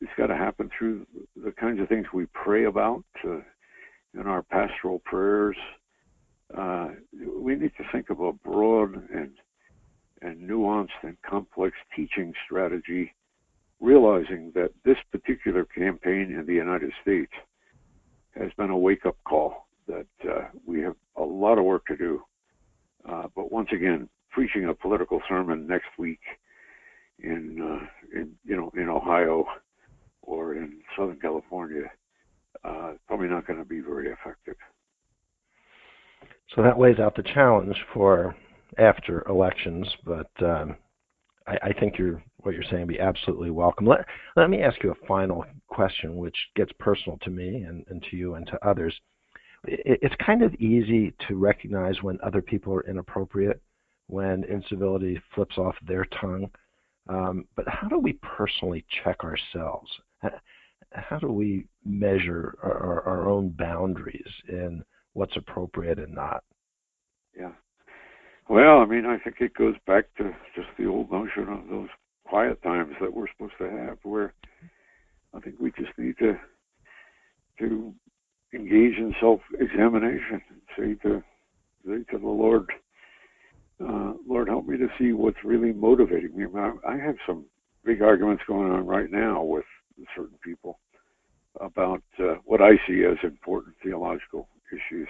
it's 0.00 0.12
got 0.16 0.26
to 0.26 0.36
happen 0.36 0.70
through 0.76 1.06
the 1.42 1.52
kinds 1.52 1.80
of 1.80 1.88
things 1.88 2.06
we 2.12 2.26
pray 2.26 2.64
about 2.64 3.04
uh, 3.24 3.38
in 4.18 4.26
our 4.26 4.42
pastoral 4.42 5.00
prayers. 5.04 5.56
Uh, 6.56 6.88
we 7.38 7.54
need 7.54 7.72
to 7.76 7.84
think 7.90 8.10
of 8.10 8.20
a 8.20 8.32
broad 8.32 8.94
and 9.12 9.32
and 10.22 10.48
nuanced 10.48 10.88
and 11.02 11.16
complex 11.28 11.76
teaching 11.94 12.32
strategy, 12.46 13.14
realizing 13.80 14.50
that 14.54 14.70
this 14.82 14.96
particular 15.12 15.66
campaign 15.66 16.34
in 16.38 16.46
the 16.46 16.54
United 16.54 16.90
States 17.02 17.32
has 18.34 18.50
been 18.56 18.70
a 18.70 18.78
wake-up 18.78 19.16
call 19.24 19.66
that 19.86 20.06
uh, 20.26 20.46
we 20.66 20.80
have 20.80 20.94
a 21.16 21.22
lot 21.22 21.58
of 21.58 21.64
work 21.64 21.84
to 21.86 21.96
do. 21.96 22.22
Uh, 23.06 23.24
but 23.36 23.52
once 23.52 23.68
again, 23.72 24.08
preaching 24.30 24.64
a 24.64 24.74
political 24.74 25.20
sermon 25.28 25.66
next 25.66 25.88
week 25.98 26.20
in, 27.18 27.58
uh, 27.60 28.18
in 28.18 28.32
you 28.44 28.56
know 28.56 28.70
in 28.74 28.88
Ohio 28.88 29.44
or 30.22 30.54
in 30.54 30.80
Southern 30.96 31.18
California, 31.20 31.84
uh, 32.64 32.92
probably 33.06 33.28
not 33.28 33.46
going 33.46 33.58
to 33.58 33.64
be 33.64 33.80
very 33.80 34.08
effective. 34.08 34.56
So 36.54 36.62
that 36.62 36.78
lays 36.78 36.98
out 36.98 37.16
the 37.16 37.22
challenge 37.22 37.76
for 37.92 38.34
after 38.78 39.26
elections, 39.28 39.86
but 40.04 40.30
um, 40.40 40.76
I, 41.46 41.58
I, 41.62 41.72
think 41.72 41.98
you're 41.98 42.22
what 42.38 42.54
you're 42.54 42.64
saying 42.70 42.86
be 42.86 43.00
absolutely 43.00 43.50
welcome. 43.50 43.86
Let, 43.86 44.04
let 44.36 44.50
me 44.50 44.62
ask 44.62 44.82
you 44.82 44.90
a 44.92 45.06
final 45.06 45.44
question, 45.68 46.16
which 46.16 46.36
gets 46.56 46.72
personal 46.78 47.18
to 47.22 47.30
me 47.30 47.62
and, 47.62 47.84
and 47.88 48.04
to 48.10 48.16
you 48.16 48.34
and 48.34 48.46
to 48.48 48.66
others. 48.66 48.94
It, 49.64 49.98
it's 50.02 50.14
kind 50.24 50.42
of 50.42 50.54
easy 50.54 51.14
to 51.28 51.36
recognize 51.36 52.02
when 52.02 52.18
other 52.22 52.42
people 52.42 52.72
are 52.74 52.86
inappropriate, 52.88 53.60
when 54.08 54.44
incivility 54.44 55.20
flips 55.34 55.56
off 55.58 55.74
their 55.86 56.04
tongue. 56.20 56.50
Um, 57.08 57.46
but 57.54 57.68
how 57.68 57.88
do 57.88 57.98
we 57.98 58.14
personally 58.14 58.84
check 59.04 59.22
ourselves? 59.24 59.90
How 60.92 61.18
do 61.18 61.28
we 61.28 61.66
measure 61.84 62.56
our, 62.62 63.02
our 63.06 63.28
own 63.28 63.50
boundaries 63.50 64.30
in 64.48 64.84
what's 65.12 65.36
appropriate 65.36 65.98
and 65.98 66.14
not? 66.14 66.44
Yeah. 67.36 67.52
Well, 68.48 68.78
I 68.78 68.84
mean, 68.84 69.06
I 69.06 69.18
think 69.18 69.36
it 69.40 69.54
goes 69.54 69.74
back 69.86 70.04
to 70.18 70.34
just 70.54 70.68
the 70.78 70.86
old 70.86 71.10
notion 71.10 71.48
of 71.48 71.68
those 71.68 71.88
quiet 72.26 72.62
times 72.62 72.94
that 73.00 73.12
we're 73.12 73.26
supposed 73.32 73.54
to 73.58 73.70
have, 73.70 73.98
where 74.02 74.34
I 75.34 75.40
think 75.40 75.56
we 75.58 75.72
just 75.72 75.96
need 75.98 76.16
to 76.18 76.38
to 77.60 77.94
engage 78.52 78.98
in 78.98 79.14
self-examination, 79.20 80.42
say 80.76 80.94
to 81.02 81.22
say 81.86 82.04
to 82.10 82.18
the 82.18 82.26
Lord, 82.26 82.70
uh, 83.80 84.12
Lord, 84.26 84.48
help 84.48 84.66
me 84.66 84.78
to 84.78 84.88
see 84.98 85.12
what's 85.12 85.44
really 85.44 85.72
motivating 85.72 86.36
me. 86.36 86.46
I 86.86 86.96
have 86.96 87.16
some 87.26 87.44
big 87.84 88.02
arguments 88.02 88.42
going 88.46 88.70
on 88.70 88.86
right 88.86 89.10
now 89.10 89.42
with 89.42 89.64
certain 90.16 90.38
people 90.42 90.78
about 91.60 92.02
uh, 92.18 92.34
what 92.44 92.60
I 92.60 92.72
see 92.86 93.04
as 93.04 93.16
important 93.22 93.74
theological 93.82 94.48
issues. 94.72 95.08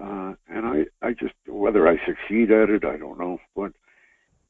Uh, 0.00 0.34
and 0.48 0.66
I, 0.66 1.06
I 1.06 1.12
just, 1.12 1.34
whether 1.46 1.86
I 1.88 1.96
succeed 2.06 2.50
at 2.50 2.70
it, 2.70 2.84
I 2.84 2.96
don't 2.96 3.18
know, 3.18 3.38
but 3.54 3.72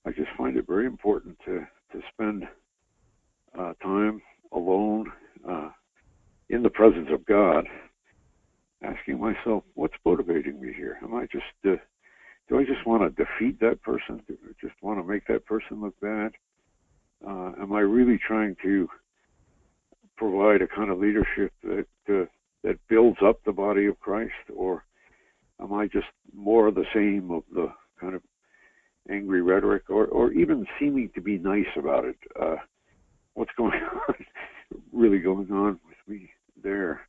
I 0.06 0.10
just 0.10 0.30
find 0.36 0.56
it 0.56 0.66
very 0.66 0.86
important 0.86 1.38
to, 1.44 1.66
to 1.92 2.00
spend 2.12 2.44
uh, 3.58 3.72
time 3.82 4.20
alone 4.52 5.12
uh, 5.48 5.70
in 6.48 6.62
the 6.62 6.70
presence 6.70 7.08
of 7.12 7.24
God, 7.26 7.66
asking 8.82 9.20
myself, 9.20 9.64
what's 9.74 9.94
motivating 10.04 10.60
me 10.60 10.72
here? 10.74 10.98
Am 11.02 11.14
I 11.14 11.26
just 11.26 11.44
uh, 11.66 11.76
do 12.48 12.58
I 12.58 12.64
just 12.64 12.86
want 12.86 13.02
to 13.02 13.24
defeat 13.24 13.60
that 13.60 13.82
person? 13.82 14.22
Do 14.26 14.36
I 14.44 14.52
just 14.60 14.74
want 14.82 14.98
to 14.98 15.04
make 15.04 15.26
that 15.28 15.46
person 15.46 15.80
look 15.80 15.98
bad? 16.00 16.32
Uh, 17.26 17.52
am 17.60 17.72
I 17.72 17.80
really 17.80 18.18
trying 18.18 18.56
to 18.62 18.88
provide 20.16 20.62
a 20.62 20.68
kind 20.68 20.90
of 20.90 20.98
leadership 20.98 21.52
that 21.62 21.86
uh, 22.08 22.26
that 22.62 22.78
builds 22.88 23.18
up 23.24 23.40
the 23.44 23.52
body 23.52 23.86
of 23.86 23.98
Christ, 24.00 24.32
or 24.54 24.84
am 25.60 25.72
I 25.72 25.86
just 25.86 26.06
more 26.34 26.66
of 26.66 26.74
the 26.74 26.84
same 26.94 27.30
of 27.30 27.42
the 27.52 27.72
kind 28.00 28.14
of 28.14 28.22
angry 29.10 29.42
rhetoric, 29.42 29.84
or 29.88 30.06
or 30.06 30.32
even 30.32 30.66
seeming 30.78 31.10
to 31.14 31.20
be 31.20 31.38
nice 31.38 31.66
about 31.76 32.04
it? 32.04 32.16
Uh, 32.40 32.56
what's 33.34 33.52
going 33.56 33.80
on? 34.08 34.14
really 34.92 35.18
going 35.18 35.50
on 35.50 35.78
with 35.86 35.96
me 36.06 36.30
there? 36.62 37.02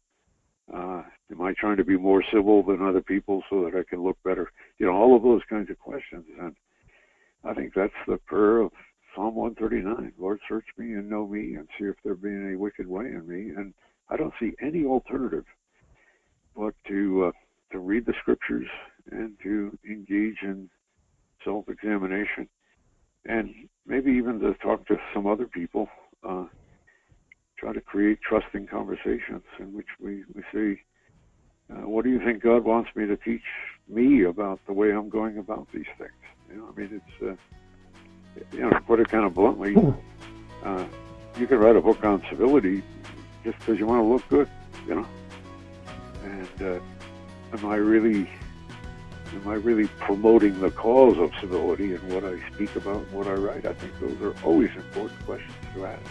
I 1.46 1.54
trying 1.54 1.78
to 1.78 1.86
be 1.86 1.98
more 1.98 2.24
civil 2.34 2.64
than 2.64 2.82
other 2.82 3.02
people 3.02 3.44
so 3.50 3.64
that 3.64 3.78
I 3.78 3.84
can 3.90 4.04
look 4.04 4.18
better? 4.24 4.52
You 4.78 4.88
know, 4.88 4.94
all 4.94 5.16
of 5.16 5.24
those 5.24 5.42
kinds 5.50 5.70
of 5.70 5.80
questions. 5.80 6.26
And 6.40 6.56
I 7.44 7.54
think 7.54 7.74
that's 7.74 7.94
the 8.08 8.18
prayer 8.18 8.60
of 8.60 8.72
Psalm 9.16 9.36
139. 9.36 10.14
Lord, 10.18 10.40
search 10.50 10.66
me 10.78 10.94
and 10.94 11.10
know 11.10 11.28
me 11.28 11.56
and 11.56 11.68
see 11.78 11.86
if 11.86 11.96
there 12.04 12.16
be 12.16 12.30
any 12.30 12.56
wicked 12.56 12.88
way 12.88 13.06
in 13.06 13.28
me. 13.28 13.54
And 13.56 13.74
I 14.10 14.18
don't 14.18 14.34
see 14.40 14.54
any 14.62 14.86
alternative 14.86 15.46
but 16.56 16.74
to 16.88 17.26
uh, 17.26 17.32
to 17.72 17.80
read 17.80 18.06
the 18.06 18.14
scriptures 18.22 18.68
and 19.12 19.34
to 19.44 19.78
engage 19.88 20.38
in 20.42 20.70
self-examination, 21.44 22.48
and 23.26 23.54
maybe 23.86 24.12
even 24.12 24.40
to 24.40 24.54
talk 24.56 24.88
to 24.88 24.96
some 25.14 25.28
other 25.28 25.46
people. 25.46 25.88
Uh, 26.28 26.46
try 27.58 27.72
to 27.72 27.82
create 27.82 28.20
trusting 28.22 28.68
conversations 28.68 29.44
in 29.60 29.74
which 29.74 29.88
we 30.02 30.24
we 30.34 30.42
say, 30.54 30.82
uh, 31.72 31.88
"What 31.88 32.04
do 32.04 32.10
you 32.10 32.20
think 32.20 32.42
God 32.42 32.64
wants 32.64 32.90
me 32.96 33.06
to 33.06 33.18
teach 33.18 33.44
me 33.88 34.24
about 34.24 34.60
the 34.66 34.74
way 34.74 34.92
I'm 34.92 35.10
going 35.10 35.38
about 35.38 35.68
these 35.74 35.86
things?" 35.98 36.12
You 36.50 36.58
know, 36.58 36.74
I 36.76 36.80
mean, 36.80 37.02
it's 37.02 37.24
uh, 37.24 37.36
you 38.52 38.62
know, 38.62 38.70
to 38.70 38.82
put 38.82 39.00
it 39.00 39.10
kind 39.10 39.26
of 39.26 39.34
bluntly, 39.34 39.76
uh, 40.64 40.86
you 41.38 41.48
can 41.48 41.60
write 41.60 41.76
a 41.76 41.82
book 41.82 42.04
on 42.04 42.24
civility 42.30 42.84
just 43.44 43.58
because 43.60 43.80
you 43.80 43.86
want 43.86 44.02
to 44.02 44.08
look 44.08 44.28
good, 44.30 44.50
you 44.88 44.96
know. 44.96 45.08
And 46.24 46.62
uh, 46.62 46.80
am 47.54 47.66
I 47.66 47.76
really 47.76 48.30
am 49.34 49.48
I 49.48 49.56
really 49.56 49.88
promoting 50.00 50.60
the 50.60 50.72
cause 50.72 51.18
of 51.18 51.32
civility 51.40 51.94
in 51.94 52.14
what 52.14 52.24
I 52.24 52.40
speak 52.54 52.76
about 52.76 52.98
and 52.98 53.12
what 53.12 53.28
I 53.28 53.34
write? 53.34 53.66
I 53.66 53.74
think 53.74 54.00
those 54.00 54.22
are 54.22 54.36
always 54.44 54.70
important 54.76 55.24
questions 55.26 55.54
to 55.76 55.86
ask. 55.86 56.02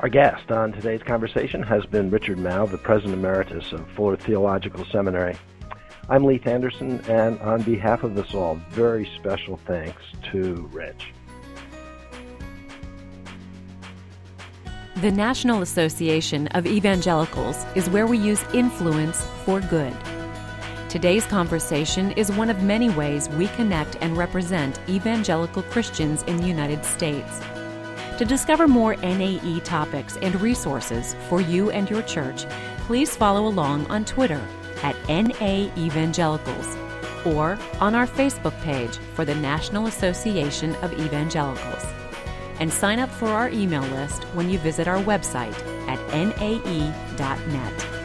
Our 0.00 0.08
guest 0.08 0.50
on 0.50 0.72
today's 0.72 1.02
conversation 1.02 1.62
has 1.62 1.84
been 1.84 2.08
Richard 2.08 2.38
Mouw, 2.38 2.70
the 2.70 2.78
President 2.78 3.12
Emeritus 3.12 3.70
of 3.72 3.86
Fuller 3.90 4.16
Theological 4.16 4.86
Seminary. 4.86 5.36
I'm 6.08 6.24
Leith 6.24 6.46
Anderson, 6.46 7.02
and 7.06 7.38
on 7.40 7.60
behalf 7.60 8.02
of 8.02 8.16
us 8.16 8.32
all, 8.32 8.54
very 8.70 9.06
special 9.18 9.58
thanks 9.66 10.02
to 10.32 10.70
Rich. 10.72 11.12
The 15.02 15.10
National 15.10 15.60
Association 15.60 16.46
of 16.48 16.66
Evangelicals 16.66 17.62
is 17.74 17.90
where 17.90 18.06
we 18.06 18.16
use 18.16 18.42
influence 18.54 19.22
for 19.44 19.60
good. 19.60 19.94
Today's 20.88 21.26
conversation 21.26 22.12
is 22.12 22.32
one 22.32 22.48
of 22.48 22.62
many 22.62 22.88
ways 22.88 23.28
we 23.28 23.48
connect 23.48 23.98
and 24.00 24.16
represent 24.16 24.80
evangelical 24.88 25.62
Christians 25.64 26.22
in 26.22 26.38
the 26.38 26.48
United 26.48 26.86
States. 26.86 27.42
To 28.20 28.26
discover 28.26 28.68
more 28.68 28.96
NAE 28.96 29.60
topics 29.60 30.18
and 30.18 30.38
resources 30.42 31.16
for 31.30 31.40
you 31.40 31.70
and 31.70 31.88
your 31.88 32.02
church, 32.02 32.44
please 32.80 33.16
follow 33.16 33.46
along 33.46 33.86
on 33.86 34.04
Twitter 34.04 34.46
at 34.82 34.94
NA 35.08 35.72
Evangelicals 35.78 36.76
or 37.24 37.58
on 37.80 37.94
our 37.94 38.06
Facebook 38.06 38.52
page 38.60 38.98
for 39.14 39.24
the 39.24 39.34
National 39.36 39.86
Association 39.86 40.74
of 40.82 40.92
Evangelicals 40.92 41.86
and 42.58 42.70
sign 42.70 42.98
up 42.98 43.08
for 43.08 43.28
our 43.28 43.48
email 43.48 43.84
list 43.84 44.24
when 44.34 44.50
you 44.50 44.58
visit 44.58 44.86
our 44.86 45.02
website 45.02 45.58
at 45.88 45.98
nae.net. 46.12 47.99